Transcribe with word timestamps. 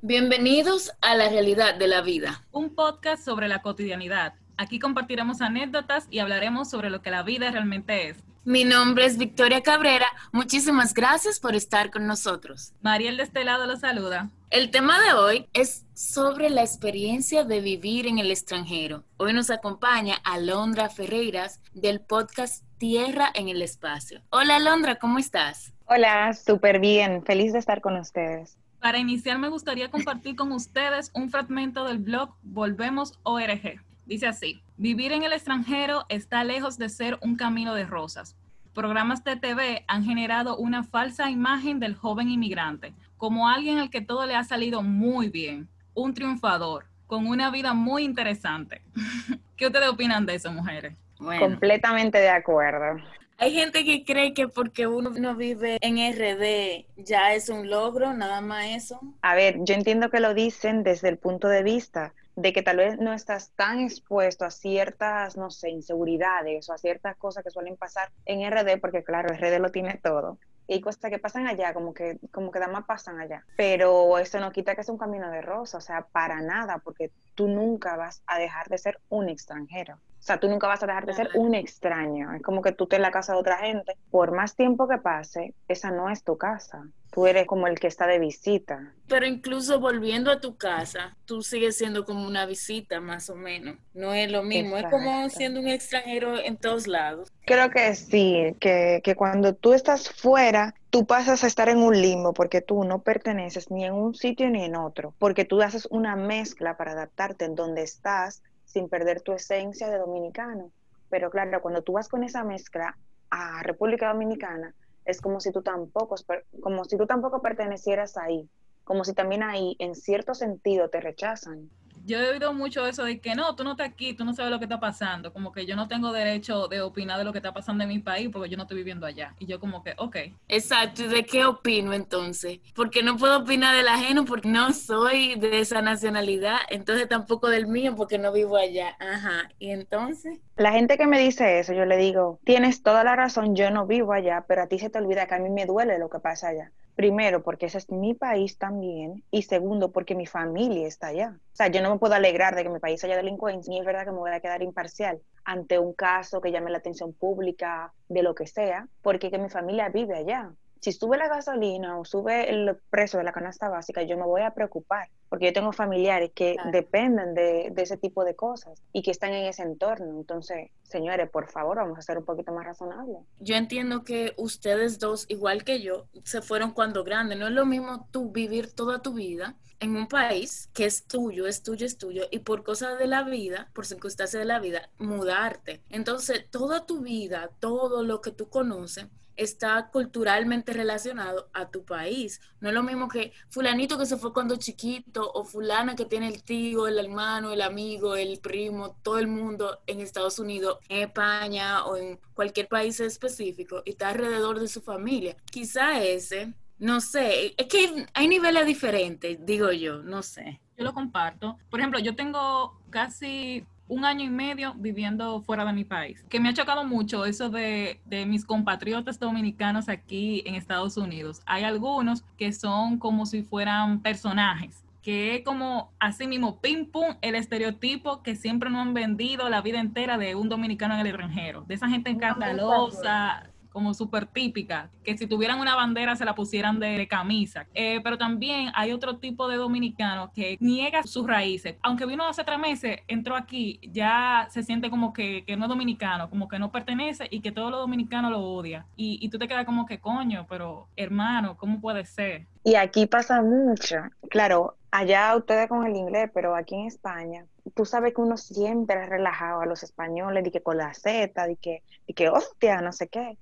Bienvenidos 0.00 0.92
a 1.00 1.16
La 1.16 1.28
Realidad 1.28 1.74
de 1.74 1.88
la 1.88 2.02
Vida. 2.02 2.46
Un 2.52 2.72
podcast 2.76 3.24
sobre 3.24 3.48
la 3.48 3.62
cotidianidad. 3.62 4.34
Aquí 4.56 4.78
compartiremos 4.78 5.40
anécdotas 5.40 6.06
y 6.08 6.20
hablaremos 6.20 6.70
sobre 6.70 6.88
lo 6.88 7.02
que 7.02 7.10
la 7.10 7.24
vida 7.24 7.50
realmente 7.50 8.08
es. 8.08 8.18
Mi 8.44 8.62
nombre 8.62 9.06
es 9.06 9.18
Victoria 9.18 9.60
Cabrera. 9.60 10.06
Muchísimas 10.30 10.94
gracias 10.94 11.40
por 11.40 11.56
estar 11.56 11.90
con 11.90 12.06
nosotros. 12.06 12.74
Mariel 12.80 13.16
de 13.16 13.24
este 13.24 13.42
lado 13.42 13.66
lo 13.66 13.76
saluda. 13.76 14.30
El 14.50 14.70
tema 14.70 15.02
de 15.02 15.14
hoy 15.14 15.48
es 15.52 15.84
sobre 15.94 16.48
la 16.48 16.62
experiencia 16.62 17.42
de 17.42 17.60
vivir 17.60 18.06
en 18.06 18.20
el 18.20 18.30
extranjero. 18.30 19.02
Hoy 19.16 19.32
nos 19.32 19.50
acompaña 19.50 20.14
Alondra 20.22 20.90
Ferreiras 20.90 21.60
del 21.74 22.00
podcast 22.00 22.62
Tierra 22.78 23.32
en 23.34 23.48
el 23.48 23.62
Espacio. 23.62 24.22
Hola 24.30 24.56
Alondra, 24.56 24.94
¿cómo 25.00 25.18
estás? 25.18 25.72
Hola, 25.86 26.32
súper 26.34 26.78
bien. 26.78 27.24
Feliz 27.24 27.52
de 27.52 27.58
estar 27.58 27.80
con 27.80 27.96
ustedes. 27.96 28.56
Para 28.80 28.98
iniciar 28.98 29.38
me 29.38 29.48
gustaría 29.48 29.90
compartir 29.90 30.36
con 30.36 30.52
ustedes 30.52 31.10
un 31.14 31.30
fragmento 31.30 31.84
del 31.84 31.98
blog 31.98 32.34
Volvemos 32.42 33.18
ORG. 33.24 33.80
Dice 34.06 34.26
así, 34.26 34.62
vivir 34.76 35.12
en 35.12 35.24
el 35.24 35.32
extranjero 35.32 36.04
está 36.08 36.44
lejos 36.44 36.78
de 36.78 36.88
ser 36.88 37.18
un 37.20 37.36
camino 37.36 37.74
de 37.74 37.84
rosas. 37.84 38.36
Programas 38.74 39.24
de 39.24 39.36
TV 39.36 39.84
han 39.88 40.04
generado 40.04 40.56
una 40.56 40.84
falsa 40.84 41.28
imagen 41.28 41.80
del 41.80 41.96
joven 41.96 42.30
inmigrante 42.30 42.94
como 43.16 43.48
alguien 43.48 43.78
al 43.78 43.90
que 43.90 44.00
todo 44.00 44.24
le 44.26 44.36
ha 44.36 44.44
salido 44.44 44.82
muy 44.82 45.28
bien, 45.28 45.68
un 45.94 46.14
triunfador, 46.14 46.86
con 47.08 47.26
una 47.26 47.50
vida 47.50 47.74
muy 47.74 48.04
interesante. 48.04 48.82
¿Qué 49.56 49.66
ustedes 49.66 49.88
opinan 49.88 50.24
de 50.24 50.36
eso, 50.36 50.52
mujeres? 50.52 50.94
Completamente 51.18 52.18
de 52.18 52.30
acuerdo. 52.30 53.02
Hay 53.40 53.52
gente 53.52 53.84
que 53.84 54.04
cree 54.04 54.34
que 54.34 54.48
porque 54.48 54.88
uno 54.88 55.10
no 55.10 55.36
vive 55.36 55.78
en 55.80 55.98
RD 55.98 56.86
ya 56.96 57.34
es 57.34 57.48
un 57.48 57.70
logro, 57.70 58.12
nada 58.12 58.40
más 58.40 58.66
eso. 58.66 59.00
A 59.22 59.36
ver, 59.36 59.58
yo 59.60 59.74
entiendo 59.74 60.10
que 60.10 60.18
lo 60.18 60.34
dicen 60.34 60.82
desde 60.82 61.08
el 61.08 61.18
punto 61.18 61.48
de 61.48 61.62
vista 61.62 62.14
de 62.34 62.52
que 62.52 62.62
tal 62.62 62.78
vez 62.78 62.98
no 62.98 63.12
estás 63.12 63.52
tan 63.54 63.78
expuesto 63.78 64.44
a 64.44 64.50
ciertas, 64.50 65.36
no 65.36 65.52
sé, 65.52 65.70
inseguridades 65.70 66.68
o 66.68 66.72
a 66.72 66.78
ciertas 66.78 67.16
cosas 67.16 67.44
que 67.44 67.50
suelen 67.50 67.76
pasar 67.76 68.10
en 68.26 68.42
RD, 68.42 68.80
porque 68.80 69.04
claro, 69.04 69.32
RD 69.32 69.60
lo 69.60 69.70
tiene 69.70 70.00
todo. 70.02 70.38
Y 70.66 70.80
cosas 70.80 71.08
que 71.08 71.20
pasan 71.20 71.46
allá, 71.46 71.72
como 71.72 71.94
que, 71.94 72.18
como 72.32 72.50
que 72.50 72.58
nada 72.58 72.72
más 72.72 72.86
pasan 72.86 73.20
allá. 73.20 73.44
Pero 73.56 74.18
eso 74.18 74.40
no 74.40 74.50
quita 74.50 74.74
que 74.74 74.80
es 74.80 74.88
un 74.88 74.98
camino 74.98 75.30
de 75.30 75.42
rosa, 75.42 75.78
o 75.78 75.80
sea, 75.80 76.08
para 76.10 76.42
nada, 76.42 76.78
porque 76.78 77.12
tú 77.36 77.46
nunca 77.46 77.96
vas 77.96 78.20
a 78.26 78.36
dejar 78.40 78.66
de 78.68 78.78
ser 78.78 78.98
un 79.08 79.28
extranjero. 79.28 80.00
O 80.18 80.22
sea, 80.28 80.38
tú 80.38 80.48
nunca 80.48 80.66
vas 80.66 80.82
a 80.82 80.86
dejar 80.86 81.06
de 81.06 81.14
ser 81.14 81.30
un 81.34 81.54
extraño. 81.54 82.34
Es 82.34 82.42
como 82.42 82.60
que 82.60 82.72
tú 82.72 82.84
estés 82.84 82.98
en 82.98 83.02
la 83.02 83.10
casa 83.10 83.32
de 83.32 83.38
otra 83.38 83.58
gente. 83.58 83.94
Por 84.10 84.32
más 84.32 84.56
tiempo 84.56 84.88
que 84.88 84.98
pase, 84.98 85.54
esa 85.68 85.90
no 85.90 86.10
es 86.10 86.22
tu 86.24 86.36
casa. 86.36 86.86
Tú 87.10 87.26
eres 87.26 87.46
como 87.46 87.66
el 87.66 87.78
que 87.78 87.86
está 87.86 88.06
de 88.06 88.18
visita. 88.18 88.92
Pero 89.08 89.26
incluso 89.26 89.80
volviendo 89.80 90.30
a 90.30 90.40
tu 90.40 90.56
casa, 90.56 91.16
tú 91.24 91.40
sigues 91.42 91.76
siendo 91.76 92.04
como 92.04 92.26
una 92.26 92.44
visita, 92.44 93.00
más 93.00 93.30
o 93.30 93.34
menos. 93.34 93.76
No 93.94 94.12
es 94.12 94.30
lo 94.30 94.42
mismo. 94.42 94.76
Es 94.76 94.86
como 94.90 95.28
siendo 95.30 95.60
un 95.60 95.68
extranjero 95.68 96.38
en 96.38 96.58
todos 96.58 96.86
lados. 96.86 97.32
Creo 97.46 97.70
que 97.70 97.94
sí, 97.94 98.54
que, 98.60 99.00
que 99.02 99.14
cuando 99.14 99.54
tú 99.54 99.72
estás 99.72 100.10
fuera, 100.10 100.74
tú 100.90 101.06
pasas 101.06 101.44
a 101.44 101.46
estar 101.46 101.68
en 101.68 101.78
un 101.78 102.00
limbo 102.00 102.34
porque 102.34 102.60
tú 102.60 102.84
no 102.84 103.00
perteneces 103.02 103.70
ni 103.70 103.84
en 103.84 103.94
un 103.94 104.14
sitio 104.14 104.50
ni 104.50 104.64
en 104.64 104.76
otro, 104.76 105.14
porque 105.18 105.44
tú 105.44 105.60
haces 105.62 105.86
una 105.90 106.16
mezcla 106.16 106.76
para 106.76 106.92
adaptarte 106.92 107.46
en 107.46 107.54
donde 107.54 107.82
estás 107.82 108.42
sin 108.78 108.88
perder 108.88 109.22
tu 109.22 109.32
esencia 109.32 109.90
de 109.90 109.98
dominicano. 109.98 110.70
Pero 111.10 111.30
claro, 111.30 111.60
cuando 111.60 111.82
tú 111.82 111.94
vas 111.94 112.08
con 112.08 112.22
esa 112.22 112.44
mezcla 112.44 112.96
a 113.28 113.60
República 113.64 114.12
Dominicana, 114.12 114.72
es 115.04 115.20
como 115.20 115.40
si 115.40 115.50
tú 115.50 115.62
tampoco, 115.62 116.14
como 116.60 116.84
si 116.84 116.96
tú 116.96 117.04
tampoco 117.06 117.42
pertenecieras 117.42 118.16
ahí, 118.16 118.48
como 118.84 119.04
si 119.04 119.14
también 119.14 119.42
ahí 119.42 119.74
en 119.80 119.96
cierto 119.96 120.34
sentido 120.34 120.90
te 120.90 121.00
rechazan 121.00 121.70
yo 122.08 122.18
he 122.18 122.30
oído 122.30 122.54
mucho 122.54 122.86
eso 122.86 123.04
de 123.04 123.20
que 123.20 123.34
no, 123.34 123.54
tú 123.54 123.64
no 123.64 123.72
estás 123.72 123.88
aquí, 123.88 124.14
tú 124.14 124.24
no 124.24 124.32
sabes 124.32 124.50
lo 124.50 124.58
que 124.58 124.64
está 124.64 124.80
pasando, 124.80 125.30
como 125.30 125.52
que 125.52 125.66
yo 125.66 125.76
no 125.76 125.88
tengo 125.88 126.10
derecho 126.10 126.66
de 126.66 126.80
opinar 126.80 127.18
de 127.18 127.24
lo 127.24 127.32
que 127.32 127.38
está 127.38 127.52
pasando 127.52 127.84
en 127.84 127.90
mi 127.90 127.98
país 127.98 128.30
porque 128.32 128.48
yo 128.48 128.56
no 128.56 128.62
estoy 128.62 128.78
viviendo 128.78 129.06
allá. 129.06 129.34
Y 129.38 129.46
yo 129.46 129.60
como 129.60 129.84
que, 129.84 129.94
ok. 129.98 130.16
Exacto, 130.48 131.04
¿y 131.04 131.08
de 131.08 131.24
qué 131.24 131.44
opino 131.44 131.92
entonces? 131.92 132.60
Porque 132.74 133.02
no 133.02 133.18
puedo 133.18 133.40
opinar 133.40 133.76
del 133.76 133.88
ajeno 133.88 134.24
porque 134.24 134.48
no 134.48 134.72
soy 134.72 135.34
de 135.34 135.60
esa 135.60 135.82
nacionalidad, 135.82 136.56
entonces 136.70 137.08
tampoco 137.08 137.50
del 137.50 137.66
mío 137.66 137.94
porque 137.94 138.16
no 138.16 138.32
vivo 138.32 138.56
allá. 138.56 138.96
Ajá, 138.98 139.50
y 139.58 139.70
entonces... 139.70 140.38
La 140.56 140.72
gente 140.72 140.96
que 140.96 141.06
me 141.06 141.20
dice 141.20 141.60
eso, 141.60 141.74
yo 141.74 141.84
le 141.84 141.98
digo, 141.98 142.40
tienes 142.44 142.82
toda 142.82 143.04
la 143.04 143.16
razón, 143.16 143.54
yo 143.54 143.70
no 143.70 143.86
vivo 143.86 144.14
allá, 144.14 144.46
pero 144.48 144.62
a 144.62 144.66
ti 144.66 144.78
se 144.78 144.88
te 144.88 144.98
olvida 144.98 145.26
que 145.26 145.34
a 145.34 145.38
mí 145.38 145.50
me 145.50 145.66
duele 145.66 145.98
lo 145.98 146.08
que 146.08 146.20
pasa 146.20 146.48
allá. 146.48 146.72
Primero, 146.98 147.44
porque 147.44 147.66
ese 147.66 147.78
es 147.78 147.92
mi 147.92 148.14
país 148.14 148.58
también. 148.58 149.22
Y 149.30 149.42
segundo, 149.42 149.92
porque 149.92 150.16
mi 150.16 150.26
familia 150.26 150.88
está 150.88 151.06
allá. 151.06 151.38
O 151.52 151.56
sea, 151.56 151.68
yo 151.68 151.80
no 151.80 151.92
me 151.92 151.98
puedo 152.00 152.14
alegrar 152.14 152.56
de 152.56 152.64
que 152.64 152.70
mi 152.70 152.80
país 152.80 153.04
haya 153.04 153.16
delincuencia, 153.16 153.70
ni 153.70 153.78
es 153.78 153.86
verdad 153.86 154.04
que 154.04 154.10
me 154.10 154.18
voy 154.18 154.32
a 154.32 154.40
quedar 154.40 154.64
imparcial 154.64 155.20
ante 155.44 155.78
un 155.78 155.92
caso 155.92 156.40
que 156.40 156.50
llame 156.50 156.72
la 156.72 156.78
atención 156.78 157.12
pública, 157.12 157.92
de 158.08 158.24
lo 158.24 158.34
que 158.34 158.48
sea, 158.48 158.88
porque 159.00 159.30
que 159.30 159.38
mi 159.38 159.48
familia 159.48 159.90
vive 159.90 160.16
allá 160.16 160.52
si 160.80 160.92
sube 160.92 161.16
la 161.16 161.28
gasolina 161.28 161.98
o 161.98 162.04
sube 162.04 162.50
el 162.50 162.76
precio 162.90 163.18
de 163.18 163.24
la 163.24 163.32
canasta 163.32 163.68
básica, 163.68 164.02
yo 164.02 164.16
me 164.16 164.24
voy 164.24 164.42
a 164.42 164.52
preocupar, 164.52 165.08
porque 165.28 165.46
yo 165.46 165.52
tengo 165.52 165.72
familiares 165.72 166.30
que 166.34 166.56
dependen 166.72 167.34
de, 167.34 167.72
ese 167.76 167.96
tipo 167.96 168.24
de 168.24 168.34
cosas 168.34 168.82
y 168.92 169.02
que 169.02 169.10
están 169.10 169.32
en 169.32 169.46
ese 169.46 169.62
entorno. 169.62 170.18
Entonces, 170.18 170.70
señores, 170.82 171.30
por 171.30 171.48
favor, 171.48 171.78
vamos 171.78 171.98
a 171.98 172.02
ser 172.02 172.18
un 172.18 172.24
poquito 172.24 172.52
más 172.52 172.64
razonables. 172.64 173.18
Yo 173.40 173.56
entiendo 173.56 174.04
que 174.04 174.34
ustedes 174.36 174.98
dos, 174.98 175.26
igual 175.28 175.64
que 175.64 175.80
yo, 175.80 176.06
se 176.24 176.42
fueron 176.42 176.72
cuando 176.72 177.04
grandes. 177.04 177.38
No 177.38 177.46
es 177.46 177.52
lo 177.52 177.66
mismo 177.66 178.08
tú 178.10 178.30
vivir 178.30 178.72
toda 178.72 179.02
tu 179.02 179.14
vida 179.14 179.56
en 179.80 179.96
un 179.96 180.08
país 180.08 180.70
que 180.74 180.86
es 180.86 181.04
tuyo, 181.04 181.46
es 181.46 181.62
tuyo, 181.62 181.86
es 181.86 181.98
tuyo, 181.98 182.24
y 182.30 182.40
por 182.40 182.64
cosas 182.64 182.98
de 182.98 183.06
la 183.06 183.22
vida, 183.22 183.70
por 183.74 183.86
circunstancias 183.86 184.40
de 184.40 184.46
la 184.46 184.58
vida, 184.58 184.88
mudarte. 184.98 185.82
Entonces, 185.88 186.50
toda 186.50 186.86
tu 186.86 187.00
vida, 187.00 187.50
todo 187.60 188.02
lo 188.02 188.20
que 188.20 188.32
tú 188.32 188.48
conoces, 188.48 189.06
está 189.38 189.88
culturalmente 189.90 190.72
relacionado 190.72 191.48
a 191.54 191.70
tu 191.70 191.84
país. 191.84 192.40
No 192.60 192.68
es 192.68 192.74
lo 192.74 192.82
mismo 192.82 193.08
que 193.08 193.32
fulanito 193.48 193.96
que 193.96 194.04
se 194.04 194.18
fue 194.18 194.34
cuando 194.34 194.56
chiquito 194.56 195.30
o 195.32 195.44
fulana 195.44 195.96
que 195.96 196.04
tiene 196.04 196.28
el 196.28 196.42
tío, 196.42 196.88
el 196.88 196.98
hermano, 196.98 197.52
el 197.52 197.62
amigo, 197.62 198.16
el 198.16 198.40
primo, 198.40 198.96
todo 199.02 199.18
el 199.18 199.28
mundo 199.28 199.80
en 199.86 200.00
Estados 200.00 200.38
Unidos, 200.38 200.78
en 200.88 201.08
España 201.08 201.86
o 201.86 201.96
en 201.96 202.18
cualquier 202.34 202.68
país 202.68 203.00
específico 203.00 203.82
y 203.84 203.90
está 203.90 204.08
alrededor 204.08 204.58
de 204.58 204.68
su 204.68 204.82
familia. 204.82 205.36
Quizá 205.50 206.02
ese, 206.02 206.52
no 206.78 207.00
sé, 207.00 207.54
es 207.56 207.66
que 207.66 208.06
hay 208.12 208.28
niveles 208.28 208.66
diferentes, 208.66 209.38
digo 209.46 209.70
yo, 209.72 210.02
no 210.02 210.22
sé. 210.22 210.60
Yo 210.76 210.84
lo 210.84 210.94
comparto. 210.94 211.58
Por 211.70 211.80
ejemplo, 211.80 211.98
yo 211.98 212.14
tengo 212.14 212.80
casi 212.90 213.66
un 213.88 214.04
año 214.04 214.24
y 214.24 214.30
medio 214.30 214.74
viviendo 214.74 215.40
fuera 215.42 215.64
de 215.64 215.72
mi 215.72 215.84
país, 215.84 216.24
que 216.28 216.40
me 216.40 216.48
ha 216.48 216.54
chocado 216.54 216.84
mucho 216.84 217.24
eso 217.24 217.50
de, 217.50 218.00
de, 218.04 218.26
mis 218.26 218.44
compatriotas 218.44 219.18
dominicanos 219.18 219.88
aquí 219.88 220.42
en 220.46 220.54
Estados 220.54 220.96
Unidos. 220.96 221.42
Hay 221.46 221.64
algunos 221.64 222.22
que 222.36 222.52
son 222.52 222.98
como 222.98 223.26
si 223.26 223.42
fueran 223.42 224.00
personajes 224.00 224.84
que 225.08 225.36
es 225.36 225.42
como 225.42 225.90
así 225.98 226.26
mismo, 226.26 226.60
pim 226.60 226.84
pum, 226.84 227.16
el 227.22 227.34
estereotipo 227.34 228.22
que 228.22 228.36
siempre 228.36 228.68
nos 228.68 228.82
han 228.82 228.92
vendido 228.92 229.48
la 229.48 229.62
vida 229.62 229.80
entera 229.80 230.18
de 230.18 230.34
un 230.34 230.50
dominicano 230.50 230.92
en 230.92 231.00
el 231.00 231.06
extranjero, 231.06 231.64
de 231.66 231.76
esa 231.76 231.88
gente 231.88 232.10
escandalosa, 232.10 233.47
como 233.70 233.94
súper 233.94 234.26
típica, 234.26 234.90
que 235.04 235.16
si 235.16 235.26
tuvieran 235.26 235.60
una 235.60 235.74
bandera 235.74 236.16
se 236.16 236.24
la 236.24 236.34
pusieran 236.34 236.78
de, 236.78 237.06
camisa. 237.08 237.66
Eh, 237.74 238.00
pero 238.02 238.18
también 238.18 238.70
hay 238.74 238.92
otro 238.92 239.18
tipo 239.18 239.48
de 239.48 239.56
dominicano 239.56 240.30
que 240.34 240.56
niega 240.60 241.02
sus 241.04 241.26
raíces. 241.26 241.76
Aunque 241.82 242.06
vino 242.06 242.26
hace 242.26 242.44
tres 242.44 242.58
meses, 242.58 242.98
entró 243.06 243.36
aquí, 243.36 243.80
ya 243.92 244.48
se 244.50 244.62
siente 244.62 244.90
como 244.90 245.12
que, 245.12 245.44
no 245.56 245.64
es 245.64 245.68
dominicano, 245.68 246.28
como 246.28 246.48
que 246.48 246.58
no 246.58 246.70
pertenece 246.70 247.28
y 247.30 247.40
que 247.40 247.52
todos 247.52 247.70
los 247.70 247.80
dominicanos 247.80 248.30
lo 248.30 248.40
odian. 248.40 248.84
Y, 248.96 249.18
y 249.20 249.28
tú 249.28 249.38
te 249.38 249.48
quedas 249.48 249.64
como 249.64 249.86
que 249.86 250.00
coño, 250.00 250.46
pero 250.48 250.88
hermano, 250.96 251.56
¿cómo 251.56 251.80
puede 251.80 252.04
ser? 252.04 252.46
Y 252.64 252.74
aquí 252.74 253.06
pasa 253.06 253.40
mucho. 253.40 253.96
Claro, 254.28 254.76
allá 254.90 255.34
ustedes 255.36 255.68
con 255.68 255.86
el 255.86 255.96
inglés, 255.96 256.30
pero 256.34 256.54
aquí 256.54 256.74
en 256.74 256.86
España, 256.86 257.46
tú 257.74 257.84
sabes 257.84 258.14
que 258.14 258.20
uno 258.20 258.36
siempre 258.36 258.96
ha 258.96 259.06
relajado 259.06 259.60
a 259.60 259.66
los 259.66 259.82
españoles, 259.82 260.44
de 260.44 260.50
que 260.50 260.62
con 260.62 260.76
la 260.76 260.92
Z, 260.94 261.46
de 261.46 261.56
que, 261.56 261.82
de 262.06 262.14
que 262.14 262.28
hostia, 262.28 262.80
no 262.80 262.92
sé 262.92 263.08
qué. 263.08 263.38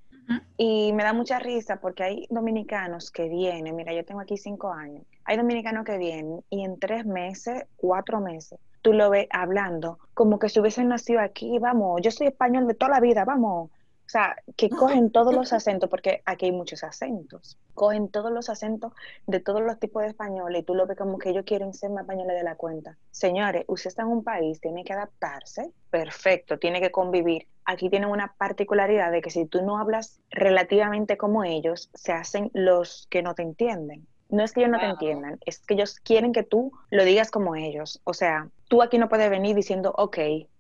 Y 0.56 0.92
me 0.92 1.04
da 1.04 1.12
mucha 1.12 1.38
risa 1.38 1.76
porque 1.76 2.02
hay 2.02 2.26
dominicanos 2.30 3.10
que 3.10 3.28
vienen, 3.28 3.76
mira, 3.76 3.92
yo 3.92 4.04
tengo 4.04 4.20
aquí 4.20 4.36
cinco 4.36 4.72
años, 4.72 5.04
hay 5.24 5.36
dominicanos 5.36 5.84
que 5.84 5.98
vienen 5.98 6.42
y 6.50 6.64
en 6.64 6.78
tres 6.78 7.04
meses, 7.04 7.64
cuatro 7.76 8.20
meses, 8.20 8.58
tú 8.82 8.92
lo 8.92 9.10
ves 9.10 9.26
hablando 9.30 9.98
como 10.14 10.38
que 10.38 10.48
si 10.48 10.60
hubiesen 10.60 10.88
nacido 10.88 11.20
aquí, 11.20 11.58
vamos, 11.58 12.00
yo 12.02 12.10
soy 12.10 12.28
español 12.28 12.66
de 12.66 12.74
toda 12.74 12.92
la 12.92 13.00
vida, 13.00 13.24
vamos, 13.24 13.70
o 14.06 14.08
sea, 14.08 14.36
que 14.56 14.70
cogen 14.70 15.10
todos 15.10 15.34
los 15.34 15.52
acentos, 15.52 15.90
porque 15.90 16.22
aquí 16.26 16.46
hay 16.46 16.52
muchos 16.52 16.84
acentos. 16.84 17.58
Cogen 17.74 18.08
todos 18.08 18.30
los 18.30 18.48
acentos 18.48 18.92
de 19.26 19.40
todos 19.40 19.60
los 19.62 19.80
tipos 19.80 20.02
de 20.02 20.10
españoles 20.10 20.62
y 20.62 20.64
tú 20.64 20.76
lo 20.76 20.86
ves 20.86 20.96
como 20.96 21.18
que 21.18 21.30
ellos 21.30 21.44
quieren 21.44 21.74
ser 21.74 21.90
más 21.90 22.02
españoles 22.02 22.36
de 22.36 22.44
la 22.44 22.54
cuenta. 22.54 22.96
Señores, 23.10 23.64
usted 23.66 23.88
está 23.88 24.02
en 24.02 24.08
un 24.08 24.22
país, 24.22 24.60
tiene 24.60 24.84
que 24.84 24.92
adaptarse, 24.92 25.72
perfecto, 25.90 26.56
tiene 26.60 26.80
que 26.80 26.92
convivir. 26.92 27.48
Aquí 27.64 27.90
tienen 27.90 28.08
una 28.08 28.32
particularidad 28.38 29.10
de 29.10 29.20
que 29.20 29.30
si 29.30 29.44
tú 29.44 29.62
no 29.62 29.76
hablas 29.76 30.20
relativamente 30.30 31.16
como 31.16 31.42
ellos, 31.42 31.90
se 31.92 32.12
hacen 32.12 32.52
los 32.54 33.08
que 33.10 33.22
no 33.22 33.34
te 33.34 33.42
entienden. 33.42 34.06
no 34.28 34.44
es 34.44 34.52
que 34.52 34.60
ellos 34.60 34.70
no 34.70 34.78
te 34.78 34.86
entiendan, 34.86 35.40
es 35.44 35.58
que 35.66 35.74
ellos 35.74 35.98
quieren 35.98 36.32
que 36.32 36.44
tú 36.44 36.72
lo 36.90 37.04
digas 37.04 37.32
como 37.32 37.56
ellos. 37.56 38.00
O 38.04 38.14
sea, 38.14 38.50
tú 38.68 38.82
aquí 38.82 38.98
no 38.98 39.08
puedes 39.08 39.30
venir 39.30 39.56
diciendo, 39.56 39.92
ok, 39.98 40.18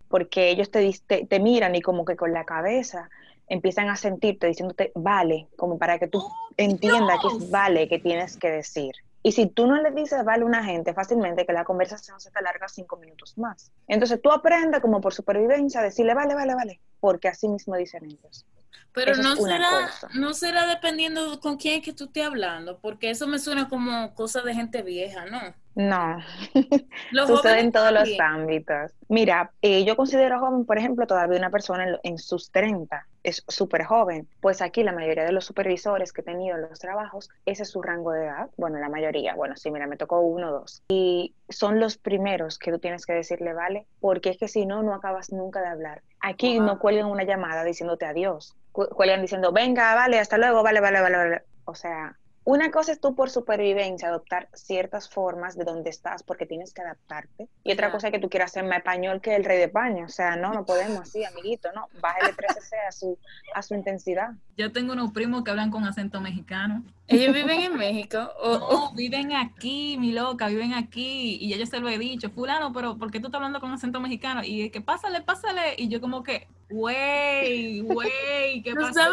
porque 0.08 0.50
ellos 0.50 0.72
te, 0.72 0.92
te, 1.06 1.26
te 1.26 1.38
miran 1.38 1.76
y 1.76 1.82
como 1.82 2.04
que 2.04 2.16
con 2.16 2.32
la 2.32 2.44
cabeza 2.44 3.08
empiezan 3.48 3.88
a 3.88 3.96
sentirte 3.96 4.46
diciéndote 4.46 4.92
vale, 4.94 5.48
como 5.56 5.78
para 5.78 5.98
que 5.98 6.08
tú 6.08 6.18
oh, 6.18 6.32
entiendas 6.56 7.18
que 7.20 7.28
es 7.28 7.50
vale 7.50 7.88
que 7.88 7.98
tienes 7.98 8.36
que 8.36 8.50
decir. 8.50 8.94
Y 9.22 9.32
si 9.32 9.46
tú 9.46 9.66
no 9.66 9.80
le 9.82 9.90
dices 9.90 10.24
vale 10.24 10.44
a 10.44 10.46
una 10.46 10.62
gente, 10.62 10.94
fácilmente 10.94 11.46
que 11.46 11.52
la 11.52 11.64
conversación 11.64 12.20
se 12.20 12.30
te 12.30 12.38
alarga 12.38 12.68
cinco 12.68 12.96
minutos 12.96 13.36
más. 13.36 13.72
Entonces 13.88 14.20
tú 14.22 14.30
aprendes 14.30 14.80
como 14.80 15.00
por 15.00 15.12
supervivencia 15.12 15.80
a 15.80 15.84
decirle 15.84 16.14
vale, 16.14 16.34
vale, 16.34 16.54
vale, 16.54 16.80
porque 17.00 17.28
así 17.28 17.48
mismo 17.48 17.76
dicen 17.76 18.04
ellos. 18.04 18.46
Pero 18.92 19.14
no 19.16 19.36
será, 19.36 19.90
no 20.14 20.32
será 20.32 20.66
dependiendo 20.66 21.38
con 21.40 21.56
quién 21.58 21.78
es 21.78 21.84
que 21.84 21.92
tú 21.92 22.04
estés 22.04 22.24
hablando, 22.24 22.78
porque 22.78 23.10
eso 23.10 23.26
me 23.26 23.38
suena 23.38 23.68
como 23.68 24.14
cosa 24.14 24.40
de 24.40 24.54
gente 24.54 24.82
vieja, 24.82 25.26
¿no? 25.26 25.54
No, 25.76 26.20
sucede 27.26 27.60
en 27.60 27.70
todos 27.70 27.92
los 27.92 28.08
ámbitos. 28.18 28.92
Mira, 29.10 29.52
eh, 29.60 29.84
yo 29.84 29.94
considero 29.94 30.40
joven, 30.40 30.64
por 30.64 30.78
ejemplo, 30.78 31.06
todavía 31.06 31.38
una 31.38 31.50
persona 31.50 32.00
en, 32.02 32.16
sus 32.16 32.50
30, 32.50 33.06
es 33.22 33.44
súper 33.46 33.84
joven. 33.84 34.26
Pues 34.40 34.62
aquí 34.62 34.82
la 34.82 34.92
mayoría 34.92 35.24
de 35.24 35.32
los 35.32 35.44
supervisores 35.44 36.14
que 36.14 36.22
he 36.22 36.24
tenido 36.24 36.56
en 36.56 36.62
los 36.62 36.78
trabajos, 36.78 37.28
ese 37.44 37.64
es 37.64 37.70
su 37.70 37.82
rango 37.82 38.12
de 38.12 38.24
edad. 38.24 38.48
Bueno, 38.56 38.78
la 38.78 38.88
mayoría, 38.88 39.34
bueno, 39.34 39.54
sí, 39.56 39.70
mira, 39.70 39.86
me 39.86 39.98
tocó 39.98 40.20
uno 40.20 40.48
o 40.48 40.60
dos. 40.60 40.82
Y 40.88 41.34
son 41.50 41.78
los 41.78 41.98
primeros 41.98 42.58
que 42.58 42.72
tú 42.72 42.78
tienes 42.78 43.04
que 43.04 43.12
decirle, 43.12 43.52
¿vale? 43.52 43.86
Porque 44.00 44.30
es 44.30 44.38
que 44.38 44.48
si 44.48 44.64
no, 44.64 44.82
no 44.82 44.94
acabas 44.94 45.30
nunca 45.30 45.60
de 45.60 45.68
hablar. 45.68 46.02
Aquí 46.28 46.58
no 46.58 46.80
cuelgan 46.80 47.06
una 47.06 47.22
llamada 47.22 47.62
diciéndote 47.62 48.04
adiós, 48.04 48.56
cuelgan 48.72 49.22
diciendo, 49.22 49.52
venga, 49.52 49.94
vale, 49.94 50.18
hasta 50.18 50.38
luego, 50.38 50.64
vale, 50.64 50.80
vale, 50.80 51.00
vale, 51.00 51.16
vale. 51.16 51.42
O 51.66 51.76
sea, 51.76 52.18
una 52.46 52.70
cosa 52.70 52.92
es 52.92 53.00
tú 53.00 53.16
por 53.16 53.28
supervivencia 53.28 54.06
adoptar 54.06 54.48
ciertas 54.54 55.10
formas 55.10 55.58
de 55.58 55.64
donde 55.64 55.90
estás 55.90 56.22
porque 56.22 56.46
tienes 56.46 56.72
que 56.72 56.80
adaptarte. 56.80 57.48
Y 57.64 57.72
otra 57.72 57.90
cosa 57.90 58.06
es 58.06 58.12
que 58.12 58.20
tú 58.20 58.28
quieras 58.28 58.52
ser 58.52 58.62
más 58.62 58.78
español 58.78 59.20
que 59.20 59.34
el 59.34 59.44
rey 59.44 59.58
de 59.58 59.64
España. 59.64 60.04
O 60.04 60.08
sea, 60.08 60.36
no, 60.36 60.54
no 60.54 60.64
podemos 60.64 61.00
así, 61.00 61.24
amiguito, 61.24 61.70
no. 61.74 61.88
Bájale 62.00 62.32
13 62.34 62.76
a 62.88 62.92
su, 62.92 63.18
a 63.52 63.62
su 63.62 63.74
intensidad. 63.74 64.30
Yo 64.56 64.70
tengo 64.70 64.92
unos 64.92 65.10
primos 65.10 65.42
que 65.42 65.50
hablan 65.50 65.72
con 65.72 65.84
acento 65.86 66.20
mexicano. 66.20 66.84
¿Ellos 67.08 67.34
viven 67.34 67.62
en 67.62 67.76
México? 67.76 68.18
O, 68.40 68.92
viven 68.94 69.32
aquí, 69.32 69.96
mi 69.98 70.12
loca, 70.12 70.46
viven 70.46 70.72
aquí. 70.72 71.38
Y 71.40 71.56
yo 71.56 71.66
se 71.66 71.80
lo 71.80 71.88
he 71.88 71.98
dicho, 71.98 72.30
fulano, 72.30 72.72
pero 72.72 72.96
¿por 72.96 73.10
qué 73.10 73.18
tú 73.18 73.26
estás 73.26 73.40
hablando 73.40 73.60
con 73.60 73.72
acento 73.72 74.00
mexicano? 74.00 74.42
Y 74.44 74.70
que 74.70 74.80
pásale, 74.80 75.20
pásale. 75.20 75.74
Y 75.76 75.88
yo 75.88 76.00
como 76.00 76.22
que, 76.22 76.46
güey, 76.70 77.80
güey, 77.80 78.62
¿qué 78.62 78.72
pasa? 78.74 79.08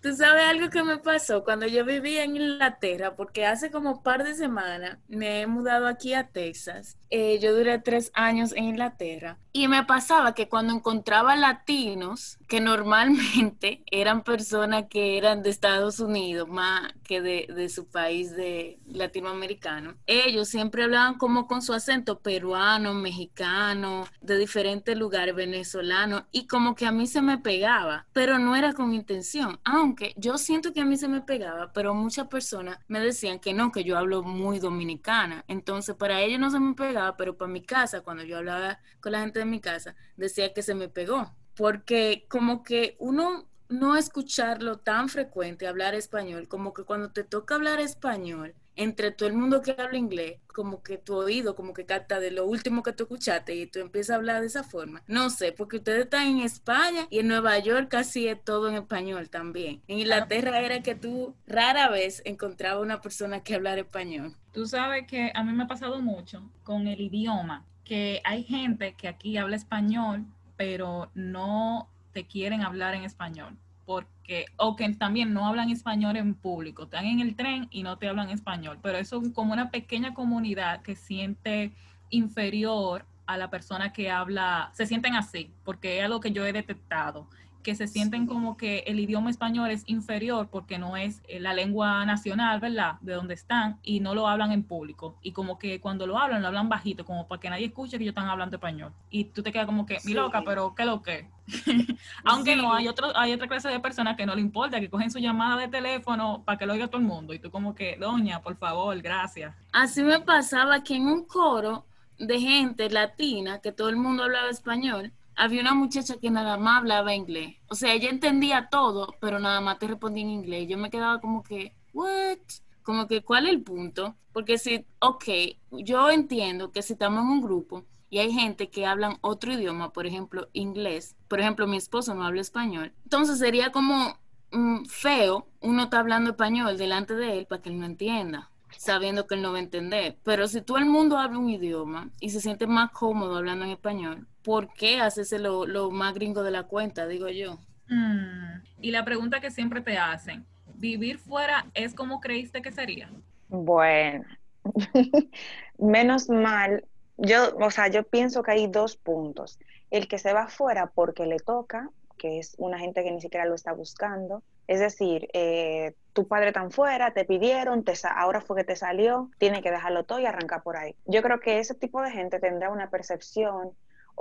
¿Tú 0.00 0.16
sabes 0.16 0.44
algo 0.44 0.70
que 0.70 0.82
me 0.82 0.96
pasó 0.96 1.44
cuando 1.44 1.66
yo 1.66 1.84
vivía 1.84 2.24
en 2.24 2.34
Inglaterra? 2.34 3.14
Porque 3.16 3.44
hace 3.44 3.70
como 3.70 4.02
par 4.02 4.24
de 4.24 4.34
semanas 4.34 4.96
me 5.08 5.42
he 5.42 5.46
mudado 5.46 5.86
aquí 5.86 6.14
a 6.14 6.28
Texas. 6.28 6.96
Eh, 7.10 7.38
yo 7.38 7.54
duré 7.54 7.78
tres 7.78 8.10
años 8.14 8.52
en 8.56 8.64
Inglaterra 8.64 9.36
y 9.52 9.68
me 9.68 9.84
pasaba 9.84 10.34
que 10.34 10.48
cuando 10.48 10.72
encontraba 10.72 11.36
latinos, 11.36 12.38
que 12.50 12.60
normalmente 12.60 13.84
eran 13.92 14.24
personas 14.24 14.86
que 14.90 15.16
eran 15.16 15.42
de 15.44 15.50
Estados 15.50 16.00
Unidos 16.00 16.48
más 16.48 16.92
que 17.04 17.22
de, 17.22 17.46
de 17.54 17.68
su 17.68 17.86
país 17.88 18.34
de 18.34 18.80
latinoamericano, 18.86 19.94
ellos 20.06 20.48
siempre 20.48 20.82
hablaban 20.82 21.16
como 21.16 21.46
con 21.46 21.62
su 21.62 21.72
acento 21.72 22.18
peruano, 22.18 22.92
mexicano, 22.92 24.04
de 24.20 24.36
diferentes 24.36 24.96
lugares, 24.98 25.34
venezolano, 25.36 26.26
y 26.32 26.48
como 26.48 26.74
que 26.74 26.86
a 26.86 26.92
mí 26.92 27.06
se 27.06 27.22
me 27.22 27.38
pegaba, 27.38 28.08
pero 28.12 28.40
no 28.40 28.56
era 28.56 28.72
con 28.72 28.92
intención. 28.94 29.60
Aunque 29.62 30.12
yo 30.16 30.36
siento 30.36 30.72
que 30.72 30.80
a 30.80 30.84
mí 30.84 30.96
se 30.96 31.06
me 31.06 31.20
pegaba, 31.20 31.72
pero 31.72 31.94
muchas 31.94 32.26
personas 32.26 32.80
me 32.88 32.98
decían 32.98 33.38
que 33.38 33.54
no, 33.54 33.70
que 33.70 33.84
yo 33.84 33.96
hablo 33.96 34.24
muy 34.24 34.58
dominicana. 34.58 35.44
Entonces 35.46 35.94
para 35.94 36.20
ellos 36.20 36.40
no 36.40 36.50
se 36.50 36.58
me 36.58 36.74
pegaba, 36.74 37.16
pero 37.16 37.36
para 37.36 37.52
mi 37.52 37.62
casa, 37.62 38.00
cuando 38.00 38.24
yo 38.24 38.38
hablaba 38.38 38.80
con 39.00 39.12
la 39.12 39.20
gente 39.20 39.38
de 39.38 39.44
mi 39.44 39.60
casa, 39.60 39.94
decía 40.16 40.52
que 40.52 40.62
se 40.62 40.74
me 40.74 40.88
pegó. 40.88 41.32
Porque 41.60 42.24
como 42.28 42.62
que 42.62 42.96
uno 42.98 43.46
no 43.68 43.94
escucharlo 43.94 44.78
tan 44.78 45.10
frecuente, 45.10 45.66
hablar 45.66 45.94
español, 45.94 46.48
como 46.48 46.72
que 46.72 46.84
cuando 46.84 47.10
te 47.10 47.22
toca 47.22 47.56
hablar 47.56 47.80
español, 47.80 48.54
entre 48.76 49.10
todo 49.10 49.28
el 49.28 49.34
mundo 49.34 49.60
que 49.60 49.76
habla 49.78 49.98
inglés, 49.98 50.38
como 50.46 50.82
que 50.82 50.96
tu 50.96 51.16
oído 51.16 51.54
como 51.54 51.74
que 51.74 51.84
capta 51.84 52.18
de 52.18 52.30
lo 52.30 52.46
último 52.46 52.82
que 52.82 52.94
tú 52.94 53.02
escuchaste 53.02 53.54
y 53.54 53.66
tú 53.66 53.78
empiezas 53.80 54.14
a 54.14 54.16
hablar 54.16 54.40
de 54.40 54.46
esa 54.46 54.64
forma. 54.64 55.02
No 55.06 55.28
sé, 55.28 55.52
porque 55.52 55.76
ustedes 55.76 56.04
están 56.04 56.28
en 56.28 56.38
España 56.38 57.06
y 57.10 57.18
en 57.18 57.28
Nueva 57.28 57.58
York 57.58 57.88
casi 57.90 58.26
es 58.26 58.42
todo 58.42 58.70
en 58.70 58.76
español 58.76 59.28
también. 59.28 59.82
En 59.86 59.98
Inglaterra 59.98 60.60
era 60.60 60.82
que 60.82 60.94
tú 60.94 61.34
rara 61.46 61.90
vez 61.90 62.22
encontraba 62.24 62.80
una 62.80 63.02
persona 63.02 63.42
que 63.42 63.56
hablara 63.56 63.82
español. 63.82 64.34
Tú 64.54 64.66
sabes 64.66 65.06
que 65.06 65.30
a 65.34 65.44
mí 65.44 65.52
me 65.52 65.64
ha 65.64 65.68
pasado 65.68 66.00
mucho 66.00 66.42
con 66.62 66.86
el 66.86 67.02
idioma, 67.02 67.66
que 67.84 68.22
hay 68.24 68.44
gente 68.44 68.94
que 68.94 69.08
aquí 69.08 69.36
habla 69.36 69.56
español, 69.56 70.24
pero 70.60 71.10
no 71.14 71.88
te 72.12 72.26
quieren 72.26 72.60
hablar 72.60 72.94
en 72.94 73.04
español 73.04 73.56
porque, 73.86 74.44
o 74.58 74.76
que 74.76 74.86
también 74.90 75.32
no 75.32 75.46
hablan 75.46 75.70
español 75.70 76.18
en 76.18 76.34
público, 76.34 76.82
están 76.82 77.06
en 77.06 77.20
el 77.20 77.34
tren 77.34 77.66
y 77.70 77.82
no 77.82 77.96
te 77.96 78.08
hablan 78.08 78.28
español, 78.28 78.78
pero 78.82 78.98
eso 78.98 79.22
es 79.22 79.32
como 79.32 79.54
una 79.54 79.70
pequeña 79.70 80.12
comunidad 80.12 80.82
que 80.82 80.96
siente 80.96 81.72
inferior 82.10 83.06
a 83.24 83.38
la 83.38 83.48
persona 83.48 83.94
que 83.94 84.10
habla, 84.10 84.70
se 84.74 84.84
sienten 84.84 85.14
así, 85.14 85.50
porque 85.64 85.98
es 85.98 86.04
algo 86.04 86.20
que 86.20 86.30
yo 86.30 86.44
he 86.44 86.52
detectado 86.52 87.26
que 87.62 87.74
se 87.74 87.86
sienten 87.86 88.26
como 88.26 88.56
que 88.56 88.80
el 88.86 88.98
idioma 89.00 89.30
español 89.30 89.70
es 89.70 89.84
inferior 89.86 90.48
porque 90.50 90.78
no 90.78 90.96
es 90.96 91.22
eh, 91.28 91.40
la 91.40 91.54
lengua 91.54 92.04
nacional, 92.06 92.60
¿verdad? 92.60 92.94
De 93.00 93.14
donde 93.14 93.34
están 93.34 93.78
y 93.82 94.00
no 94.00 94.14
lo 94.14 94.28
hablan 94.28 94.52
en 94.52 94.62
público. 94.62 95.16
Y 95.22 95.32
como 95.32 95.58
que 95.58 95.80
cuando 95.80 96.06
lo 96.06 96.18
hablan, 96.18 96.42
lo 96.42 96.48
hablan 96.48 96.68
bajito, 96.68 97.04
como 97.04 97.26
para 97.26 97.40
que 97.40 97.50
nadie 97.50 97.66
escuche 97.66 97.98
que 97.98 98.04
ellos 98.04 98.12
están 98.12 98.28
hablando 98.28 98.56
español. 98.56 98.92
Y 99.10 99.24
tú 99.24 99.42
te 99.42 99.52
quedas 99.52 99.66
como 99.66 99.86
que, 99.86 99.98
mi 100.04 100.14
loca, 100.14 100.42
pero 100.44 100.74
¿qué 100.74 100.84
lo 100.84 101.02
que? 101.02 101.28
Aunque 102.24 102.56
no, 102.56 102.72
hay, 102.72 102.88
otro, 102.88 103.16
hay 103.16 103.32
otra 103.32 103.48
clase 103.48 103.68
de 103.68 103.80
personas 103.80 104.16
que 104.16 104.26
no 104.26 104.34
le 104.34 104.40
importa, 104.40 104.80
que 104.80 104.88
cogen 104.88 105.10
su 105.10 105.18
llamada 105.18 105.60
de 105.60 105.68
teléfono 105.68 106.42
para 106.44 106.58
que 106.58 106.66
lo 106.66 106.72
oiga 106.72 106.88
todo 106.88 107.00
el 107.00 107.06
mundo. 107.06 107.34
Y 107.34 107.38
tú 107.38 107.50
como 107.50 107.74
que, 107.74 107.96
doña, 107.98 108.40
por 108.40 108.56
favor, 108.56 109.00
gracias. 109.02 109.54
Así 109.72 110.02
me 110.02 110.20
pasaba 110.20 110.82
que 110.82 110.96
en 110.96 111.06
un 111.06 111.24
coro 111.24 111.84
de 112.18 112.38
gente 112.38 112.88
latina, 112.90 113.60
que 113.60 113.72
todo 113.72 113.88
el 113.88 113.96
mundo 113.96 114.24
hablaba 114.24 114.50
español, 114.50 115.12
había 115.36 115.60
una 115.62 115.74
muchacha 115.74 116.16
que 116.18 116.30
nada 116.30 116.56
más 116.56 116.78
hablaba 116.78 117.14
inglés. 117.14 117.56
O 117.68 117.74
sea, 117.74 117.94
ella 117.94 118.10
entendía 118.10 118.68
todo, 118.70 119.14
pero 119.20 119.38
nada 119.38 119.60
más 119.60 119.78
te 119.78 119.86
respondía 119.86 120.22
en 120.22 120.30
inglés. 120.30 120.68
Yo 120.68 120.78
me 120.78 120.90
quedaba 120.90 121.20
como 121.20 121.42
que, 121.42 121.74
¿what? 121.92 122.38
Como 122.82 123.06
que, 123.06 123.22
¿cuál 123.22 123.46
es 123.46 123.52
el 123.52 123.62
punto? 123.62 124.16
Porque 124.32 124.58
si, 124.58 124.84
ok, 125.00 125.24
yo 125.70 126.10
entiendo 126.10 126.72
que 126.72 126.82
si 126.82 126.94
estamos 126.94 127.22
en 127.22 127.30
un 127.30 127.40
grupo 127.42 127.84
y 128.10 128.18
hay 128.18 128.32
gente 128.32 128.68
que 128.70 128.86
hablan 128.86 129.18
otro 129.20 129.52
idioma, 129.52 129.92
por 129.92 130.06
ejemplo, 130.06 130.48
inglés, 130.52 131.16
por 131.28 131.40
ejemplo, 131.40 131.66
mi 131.66 131.76
esposo 131.76 132.14
no 132.14 132.24
habla 132.24 132.40
español, 132.40 132.92
entonces 133.04 133.38
sería 133.38 133.70
como 133.72 134.18
mm, 134.52 134.84
feo 134.86 135.46
uno 135.60 135.84
está 135.84 136.00
hablando 136.00 136.30
español 136.30 136.76
delante 136.78 137.14
de 137.14 137.38
él 137.38 137.46
para 137.46 137.62
que 137.62 137.70
él 137.70 137.78
no 137.78 137.86
entienda 137.86 138.49
sabiendo 138.76 139.26
que 139.26 139.34
él 139.34 139.42
no 139.42 139.52
va 139.52 139.58
a 139.58 139.62
entender. 139.62 140.16
Pero 140.24 140.48
si 140.48 140.62
todo 140.62 140.78
el 140.78 140.86
mundo 140.86 141.18
habla 141.18 141.38
un 141.38 141.48
idioma 141.48 142.10
y 142.20 142.30
se 142.30 142.40
siente 142.40 142.66
más 142.66 142.90
cómodo 142.90 143.36
hablando 143.36 143.64
en 143.64 143.72
español, 143.72 144.26
¿por 144.42 144.72
qué 144.72 145.00
haces 145.00 145.32
lo, 145.32 145.66
lo 145.66 145.90
más 145.90 146.14
gringo 146.14 146.42
de 146.42 146.50
la 146.50 146.64
cuenta, 146.64 147.06
digo 147.06 147.28
yo? 147.28 147.58
Mm. 147.88 148.62
Y 148.80 148.90
la 148.90 149.04
pregunta 149.04 149.40
que 149.40 149.50
siempre 149.50 149.80
te 149.80 149.98
hacen, 149.98 150.46
¿vivir 150.74 151.18
fuera 151.18 151.66
es 151.74 151.94
como 151.94 152.20
creíste 152.20 152.62
que 152.62 152.72
sería? 152.72 153.10
Bueno, 153.48 154.24
menos 155.78 156.28
mal, 156.28 156.84
yo, 157.16 157.56
o 157.56 157.70
sea, 157.70 157.88
yo 157.88 158.04
pienso 158.04 158.42
que 158.42 158.52
hay 158.52 158.66
dos 158.66 158.96
puntos. 158.96 159.58
El 159.90 160.08
que 160.08 160.18
se 160.18 160.32
va 160.32 160.48
fuera 160.48 160.86
porque 160.86 161.26
le 161.26 161.38
toca, 161.38 161.90
que 162.20 162.38
es 162.38 162.54
una 162.58 162.78
gente 162.78 163.02
que 163.02 163.10
ni 163.10 163.20
siquiera 163.20 163.46
lo 163.46 163.54
está 163.54 163.72
buscando. 163.72 164.42
Es 164.66 164.78
decir, 164.78 165.28
eh, 165.32 165.94
tu 166.12 166.28
padre 166.28 166.52
tan 166.52 166.70
fuera, 166.70 167.12
te 167.12 167.24
pidieron, 167.24 167.82
te 167.82 167.94
ahora 168.14 168.40
fue 168.42 168.58
que 168.58 168.64
te 168.64 168.76
salió, 168.76 169.30
tiene 169.38 169.62
que 169.62 169.70
dejarlo 169.70 170.04
todo 170.04 170.20
y 170.20 170.26
arrancar 170.26 170.62
por 170.62 170.76
ahí. 170.76 170.94
Yo 171.06 171.22
creo 171.22 171.40
que 171.40 171.58
ese 171.58 171.74
tipo 171.74 172.02
de 172.02 172.10
gente 172.10 172.38
tendrá 172.38 172.70
una 172.70 172.90
percepción 172.90 173.72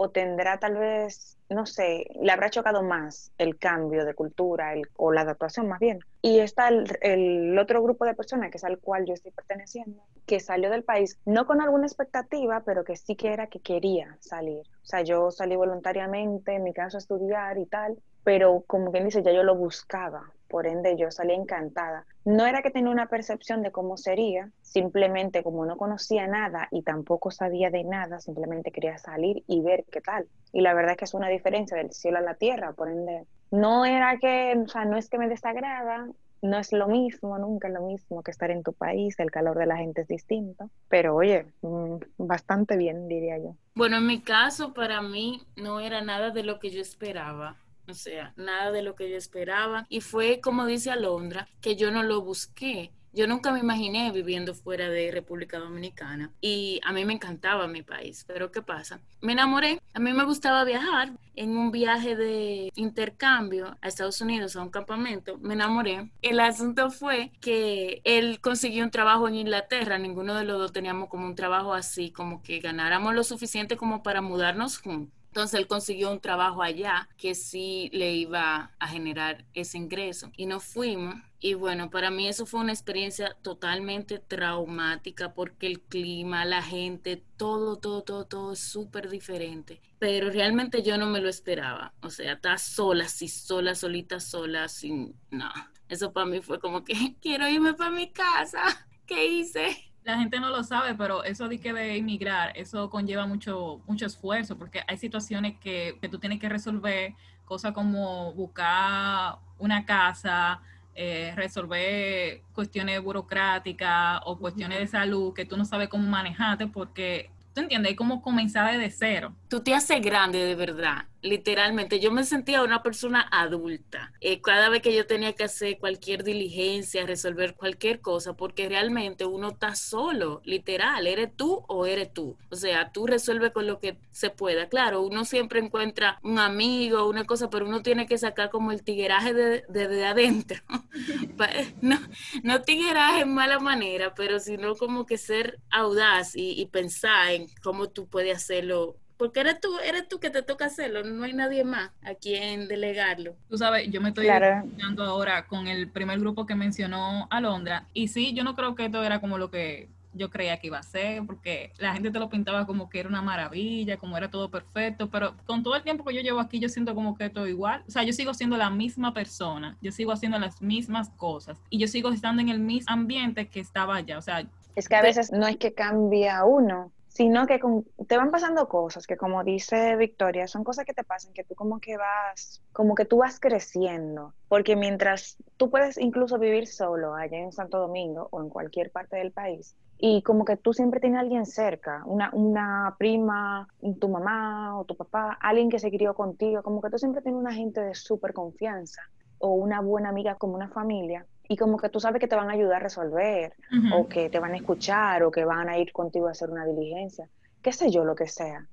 o 0.01 0.11
tendrá 0.11 0.57
tal 0.59 0.77
vez, 0.77 1.37
no 1.49 1.65
sé, 1.65 2.05
le 2.21 2.31
habrá 2.31 2.49
chocado 2.49 2.83
más 2.83 3.33
el 3.37 3.59
cambio 3.59 4.05
de 4.05 4.13
cultura 4.13 4.73
o 4.95 5.11
la 5.11 5.21
adaptación 5.21 5.67
más 5.67 5.79
bien. 5.79 5.99
Y 6.21 6.39
está 6.39 6.69
el, 6.69 7.59
otro 7.59 7.83
grupo 7.83 8.05
de 8.05 8.13
personas, 8.13 8.49
que 8.49 8.55
es 8.55 8.63
al 8.63 8.79
cual 8.79 9.05
yo 9.05 9.13
estoy 9.13 9.31
perteneciendo, 9.31 10.01
que 10.25 10.39
salió 10.39 10.69
del 10.69 10.85
país 10.85 11.19
no 11.25 11.45
con 11.45 11.59
alguna 11.59 11.85
expectativa, 11.85 12.63
pero 12.65 12.85
que 12.85 12.95
sí 12.95 13.17
que 13.17 13.33
era 13.33 13.47
que 13.47 13.59
quería 13.59 14.15
salir. 14.21 14.61
O 14.83 14.85
sea, 14.85 15.01
yo 15.01 15.31
salí 15.31 15.57
voluntariamente, 15.57 16.53
en 16.53 16.63
mi 16.63 16.71
caso 16.71 16.95
a 16.95 16.99
estudiar 16.99 17.57
y 17.57 17.65
tal, 17.65 18.01
pero 18.23 18.63
como 18.67 18.93
quien 18.93 19.03
dice, 19.03 19.21
ya 19.21 19.33
yo 19.33 19.43
lo 19.43 19.57
buscaba, 19.57 20.31
por 20.49 20.67
ende 20.67 20.97
yo 20.97 21.11
salí 21.11 21.33
encantada. 21.33 22.05
No 22.25 22.45
era 22.45 22.61
que 22.61 22.71
tenía 22.71 22.91
una 22.91 23.07
percepción 23.07 23.61
de 23.61 23.71
cómo 23.71 23.95
sería, 23.95 24.49
simplemente 24.61 25.43
como 25.43 25.65
no 25.65 25.77
conocía 25.77 26.27
nada 26.27 26.67
y 26.71 26.81
tampoco 26.81 27.31
sabía 27.31 27.69
de 27.69 27.83
nada, 27.83 28.19
simplemente 28.19 28.71
quería 28.71 28.97
salir 28.97 29.43
y 29.47 29.61
ver 29.61 29.85
qué 29.91 30.01
tal. 30.01 30.27
Y 30.51 30.61
la 30.61 30.73
verdad 30.73 30.91
es 30.91 30.97
que 30.97 31.05
es 31.05 31.13
una 31.13 31.29
diferencia 31.29 31.77
del 31.77 31.91
cielo 31.91 32.17
a 32.17 32.21
la 32.21 32.33
tierra, 32.33 32.73
por 32.73 32.89
ende 32.89 33.25
no 33.51 33.85
era 33.85 34.17
que, 34.17 34.55
o 34.63 34.67
sea, 34.67 34.85
no 34.85 34.97
es 34.97 35.09
que 35.09 35.17
me 35.17 35.27
desagrada, 35.27 36.07
no 36.41 36.57
es 36.57 36.71
lo 36.71 36.87
mismo, 36.87 37.37
nunca 37.37 37.67
es 37.67 37.73
lo 37.73 37.81
mismo 37.81 38.23
que 38.23 38.31
estar 38.31 38.51
en 38.51 38.63
tu 38.63 38.73
país, 38.73 39.19
el 39.19 39.31
calor 39.31 39.57
de 39.57 39.65
la 39.65 39.77
gente 39.77 40.01
es 40.01 40.07
distinto, 40.07 40.69
pero 40.87 41.15
oye, 41.15 41.47
mm, 41.61 41.95
bastante 42.17 42.77
bien, 42.77 43.07
diría 43.07 43.37
yo. 43.37 43.55
Bueno, 43.75 43.97
en 43.97 44.07
mi 44.07 44.21
caso, 44.21 44.73
para 44.73 45.01
mí 45.01 45.41
no 45.55 45.79
era 45.79 46.01
nada 46.01 46.29
de 46.29 46.43
lo 46.43 46.59
que 46.59 46.69
yo 46.69 46.81
esperaba. 46.81 47.57
O 47.89 47.93
sea, 47.93 48.33
nada 48.35 48.71
de 48.71 48.83
lo 48.83 48.95
que 48.95 49.09
yo 49.09 49.17
esperaba. 49.17 49.85
Y 49.89 50.01
fue, 50.01 50.39
como 50.41 50.65
dice 50.65 50.91
Alondra, 50.91 51.47
que 51.61 51.75
yo 51.75 51.91
no 51.91 52.03
lo 52.03 52.21
busqué. 52.21 52.91
Yo 53.11 53.25
nunca 53.25 53.51
me 53.51 53.59
imaginé 53.59 54.11
viviendo 54.11 54.53
fuera 54.53 54.87
de 54.87 55.09
República 55.11 55.57
Dominicana 55.57 56.31
y 56.41 56.79
a 56.85 56.93
mí 56.93 57.05
me 57.05 57.13
encantaba 57.13 57.67
mi 57.67 57.81
país, 57.81 58.23
pero 58.27 58.51
¿qué 58.51 58.61
pasa? 58.61 58.99
Me 59.19 59.31
enamoré, 59.31 59.81
a 59.95 59.99
mí 59.99 60.13
me 60.13 60.23
gustaba 60.25 60.63
viajar 60.63 61.13
en 61.35 61.57
un 61.57 61.71
viaje 61.71 62.15
de 62.15 62.71
intercambio 62.75 63.75
a 63.81 63.87
Estados 63.87 64.21
Unidos, 64.21 64.55
a 64.55 64.61
un 64.61 64.69
campamento, 64.69 65.39
me 65.39 65.55
enamoré. 65.55 66.11
El 66.21 66.39
asunto 66.39 66.91
fue 66.91 67.31
que 67.41 68.01
él 68.03 68.39
consiguió 68.41 68.83
un 68.83 68.91
trabajo 68.91 69.27
en 69.27 69.35
Inglaterra, 69.35 69.97
ninguno 69.97 70.35
de 70.35 70.43
los 70.43 70.59
dos 70.59 70.71
teníamos 70.71 71.09
como 71.09 71.25
un 71.25 71.35
trabajo 71.35 71.73
así, 71.73 72.11
como 72.11 72.43
que 72.43 72.59
ganáramos 72.59 73.15
lo 73.15 73.23
suficiente 73.23 73.75
como 73.75 74.03
para 74.03 74.21
mudarnos 74.21 74.77
juntos. 74.77 75.18
Entonces 75.29 75.59
él 75.59 75.67
consiguió 75.67 76.11
un 76.11 76.19
trabajo 76.19 76.63
allá 76.63 77.07
que 77.17 77.35
sí 77.35 77.89
le 77.93 78.13
iba 78.13 78.71
a 78.79 78.87
generar 78.87 79.45
ese 79.53 79.77
ingreso 79.77 80.31
y 80.35 80.47
nos 80.47 80.63
fuimos. 80.63 81.15
Y 81.39 81.53
bueno, 81.53 81.89
para 81.89 82.09
mí 82.09 82.27
eso 82.27 82.45
fue 82.45 82.59
una 82.59 82.73
experiencia 82.73 83.37
totalmente 83.43 84.19
traumática 84.19 85.33
porque 85.33 85.67
el 85.67 85.81
clima, 85.81 86.45
la 86.45 86.63
gente, 86.63 87.23
todo, 87.37 87.77
todo, 87.77 88.01
todo, 88.03 88.25
todo 88.25 88.53
es 88.53 88.59
súper 88.59 89.09
diferente. 89.09 89.81
Pero 89.99 90.31
realmente 90.31 90.81
yo 90.81 90.97
no 90.97 91.05
me 91.05 91.21
lo 91.21 91.29
esperaba. 91.29 91.93
O 92.01 92.09
sea, 92.09 92.33
estar 92.33 92.59
sola, 92.59 93.05
así 93.05 93.27
sola, 93.27 93.75
solita, 93.75 94.19
sola, 94.19 94.67
sin... 94.67 95.15
No, 95.29 95.49
eso 95.87 96.11
para 96.11 96.25
mí 96.25 96.41
fue 96.41 96.59
como 96.59 96.83
que 96.83 96.93
quiero 97.21 97.47
irme 97.47 97.73
para 97.75 97.91
mi 97.91 98.11
casa. 98.11 98.61
¿Qué 99.05 99.25
hice? 99.27 99.88
La 100.09 100.19
gente 100.19 100.39
no 100.39 100.49
lo 100.49 100.63
sabe, 100.63 100.95
pero 100.95 101.23
eso 101.23 101.47
de 101.47 101.59
que 101.59 101.73
de 101.73 101.97
emigrar, 101.97 102.51
eso 102.55 102.89
conlleva 102.89 103.25
mucho, 103.25 103.81
mucho 103.87 104.05
esfuerzo, 104.05 104.57
porque 104.57 104.81
hay 104.87 104.97
situaciones 104.97 105.57
que, 105.59 105.97
que 106.01 106.09
tú 106.09 106.19
tienes 106.19 106.39
que 106.39 106.49
resolver, 106.49 107.13
cosas 107.45 107.73
como 107.73 108.33
buscar 108.33 109.37
una 109.57 109.85
casa, 109.85 110.61
eh, 110.95 111.33
resolver 111.35 112.41
cuestiones 112.53 113.01
burocráticas 113.01 114.21
o 114.25 114.37
cuestiones 114.37 114.79
de 114.79 114.87
salud 114.87 115.33
que 115.33 115.45
tú 115.45 115.55
no 115.55 115.65
sabes 115.65 115.87
cómo 115.87 116.07
manejarte 116.07 116.67
porque 116.67 117.31
¿tú 117.53 117.61
entiendes? 117.61 117.95
Como 117.95 118.21
comenzar 118.21 118.71
desde 118.71 118.89
cero. 118.89 119.33
Tú 119.47 119.61
te 119.61 119.73
haces 119.73 120.01
grande 120.01 120.39
de 120.39 120.55
verdad 120.55 121.05
literalmente 121.21 121.99
yo 121.99 122.11
me 122.11 122.23
sentía 122.23 122.63
una 122.63 122.81
persona 122.81 123.27
adulta 123.31 124.13
eh, 124.21 124.41
cada 124.41 124.69
vez 124.69 124.81
que 124.81 124.95
yo 124.95 125.05
tenía 125.05 125.33
que 125.33 125.43
hacer 125.43 125.77
cualquier 125.79 126.23
diligencia, 126.23 127.05
resolver 127.05 127.55
cualquier 127.55 127.99
cosa, 128.01 128.33
porque 128.33 128.69
realmente 128.69 129.25
uno 129.25 129.49
está 129.49 129.75
solo, 129.75 130.41
literal, 130.43 131.07
eres 131.07 131.35
tú 131.35 131.63
o 131.67 131.85
eres 131.85 132.13
tú. 132.13 132.37
O 132.49 132.55
sea, 132.55 132.91
tú 132.91 133.07
resuelves 133.07 133.51
con 133.51 133.67
lo 133.67 133.79
que 133.79 133.97
se 134.11 134.29
pueda. 134.29 134.69
Claro, 134.69 135.01
uno 135.01 135.25
siempre 135.25 135.59
encuentra 135.59 136.19
un 136.23 136.39
amigo, 136.39 137.07
una 137.07 137.25
cosa, 137.25 137.49
pero 137.49 137.65
uno 137.67 137.81
tiene 137.81 138.05
que 138.05 138.17
sacar 138.17 138.49
como 138.49 138.71
el 138.71 138.83
tigueraje 138.83 139.33
desde 139.33 139.87
de, 139.87 140.05
adentro. 140.05 140.61
no, 141.81 141.97
no 142.43 142.61
tigueraje 142.61 143.21
en 143.21 143.33
mala 143.33 143.59
manera, 143.59 144.13
pero 144.15 144.39
sino 144.39 144.75
como 144.75 145.05
que 145.05 145.17
ser 145.17 145.59
audaz 145.69 146.35
y, 146.35 146.59
y 146.59 146.65
pensar 146.67 147.31
en 147.31 147.47
cómo 147.63 147.89
tú 147.89 148.07
puedes 148.07 148.35
hacerlo 148.35 148.97
porque 149.19 149.41
eres 149.41 149.59
tú, 149.59 149.77
eres 149.85 150.07
tú 150.07 150.21
que 150.21 150.29
te 150.29 150.41
toca 150.43 150.65
hacerlo, 150.65 151.03
no 151.03 151.25
hay 151.25 151.33
nadie 151.33 151.65
más 151.65 151.91
a 152.03 152.15
quien 152.15 152.69
delegarlo. 152.69 153.35
Tú 153.49 153.57
sabes, 153.57 153.91
yo 153.91 153.99
me 153.99 154.09
estoy 154.09 154.23
claro. 154.23 154.63
ahora 154.99 155.45
con 155.45 155.67
el 155.67 155.89
primer 155.89 156.21
grupo 156.21 156.45
que 156.45 156.55
mencionó 156.55 157.27
Alondra, 157.29 157.85
y 157.93 158.07
sí, 158.07 158.33
yo 158.33 158.45
no 158.45 158.55
creo 158.55 158.75
que 158.75 158.85
esto 158.85 159.03
era 159.03 159.19
como 159.19 159.37
lo 159.37 159.51
que 159.51 159.89
yo 160.13 160.29
creía 160.29 160.57
que 160.57 160.67
iba 160.67 160.79
a 160.79 160.83
ser, 160.83 161.25
porque 161.25 161.73
la 161.79 161.93
gente 161.93 162.11
te 162.11 162.17
lo 162.17 162.29
pintaba 162.29 162.65
como 162.65 162.89
que 162.89 163.01
era 163.01 163.09
una 163.09 163.21
maravilla, 163.21 163.97
como 163.97 164.17
era 164.17 164.31
todo 164.31 164.49
perfecto, 164.49 165.09
pero 165.09 165.35
con 165.45 165.63
todo 165.63 165.75
el 165.75 165.83
tiempo 165.83 166.05
que 166.05 166.15
yo 166.15 166.21
llevo 166.21 166.39
aquí, 166.39 166.59
yo 166.59 166.69
siento 166.69 166.95
como 166.95 167.17
que 167.17 167.29
todo 167.29 167.45
igual. 167.45 167.83
O 167.89 167.91
sea, 167.91 168.03
yo 168.03 168.13
sigo 168.13 168.33
siendo 168.33 168.55
la 168.55 168.69
misma 168.69 169.13
persona, 169.13 169.77
yo 169.81 169.91
sigo 169.91 170.13
haciendo 170.13 170.39
las 170.39 170.61
mismas 170.61 171.09
cosas 171.09 171.59
y 171.69 171.77
yo 171.77 171.87
sigo 171.87 172.09
estando 172.09 172.41
en 172.41 172.47
el 172.47 172.59
mismo 172.59 172.91
ambiente 172.91 173.49
que 173.49 173.59
estaba 173.59 173.97
allá. 173.97 174.17
O 174.17 174.21
sea, 174.21 174.47
es 174.75 174.87
que 174.87 174.95
a 174.95 175.01
veces 175.01 175.31
no 175.33 175.45
es 175.45 175.57
que 175.57 175.73
cambia 175.73 176.45
uno, 176.45 176.91
sino 177.09 177.47
que 177.47 177.59
te 178.07 178.17
van 178.17 178.31
pasando 178.31 178.69
cosas 178.69 179.05
que 179.07 179.17
como 179.17 179.43
dice 179.43 179.95
Victoria, 179.97 180.47
son 180.47 180.63
cosas 180.63 180.85
que 180.85 180.93
te 180.93 181.03
pasan, 181.03 181.33
que 181.33 181.43
tú 181.43 181.55
como 181.55 181.79
que 181.79 181.97
vas, 181.97 182.61
como 182.71 182.95
que 182.95 183.05
tú 183.05 183.17
vas 183.17 183.39
creciendo, 183.39 184.35
porque 184.47 184.75
mientras 184.75 185.37
tú 185.57 185.69
puedes 185.69 185.97
incluso 185.97 186.37
vivir 186.39 186.67
solo 186.67 187.15
allá 187.15 187.37
en 187.37 187.51
Santo 187.51 187.79
Domingo 187.79 188.29
o 188.31 188.41
en 188.41 188.49
cualquier 188.49 188.91
parte 188.91 189.17
del 189.17 189.31
país, 189.31 189.75
y 189.97 190.21
como 190.21 190.45
que 190.45 190.55
tú 190.55 190.71
siempre 190.71 191.01
tienes 191.01 191.19
alguien 191.19 191.45
cerca, 191.45 192.03
una, 192.05 192.29
una 192.31 192.95
prima, 192.97 193.67
tu 193.99 194.07
mamá 194.07 194.79
o 194.79 194.85
tu 194.85 194.95
papá, 194.95 195.37
alguien 195.41 195.69
que 195.69 195.79
se 195.79 195.89
crió 195.89 196.13
contigo, 196.13 196.63
como 196.63 196.79
que 196.81 196.89
tú 196.89 196.97
siempre 196.99 197.21
tienes 197.21 197.41
una 197.41 197.53
gente 197.53 197.81
de 197.81 197.95
súper 197.95 198.33
confianza 198.33 199.01
o 199.39 199.49
una 199.49 199.81
buena 199.81 200.09
amiga 200.09 200.35
como 200.35 200.53
una 200.53 200.69
familia, 200.69 201.25
y 201.49 201.57
como 201.57 201.77
que 201.77 201.89
tú 201.89 201.99
sabes 201.99 202.21
que 202.21 202.27
te 202.27 202.35
van 202.35 202.49
a 202.49 202.53
ayudar 202.53 202.77
a 202.77 202.83
resolver, 202.83 203.53
o 203.93 204.07
que 204.07 204.29
te 204.29 204.39
van 204.39 204.53
a 204.53 204.57
escuchar, 204.57 205.23
o 205.23 205.31
que 205.31 205.43
van 205.43 205.67
a 205.67 205.79
ir 205.79 205.91
contigo 205.91 206.27
a 206.27 206.31
hacer 206.31 206.49
una 206.51 206.63
diligencia, 206.63 207.27
qué 207.61 207.73
sé 207.73 207.89
yo, 207.89 208.05
lo 208.05 208.15
que 208.15 208.27
sea. 208.27 208.65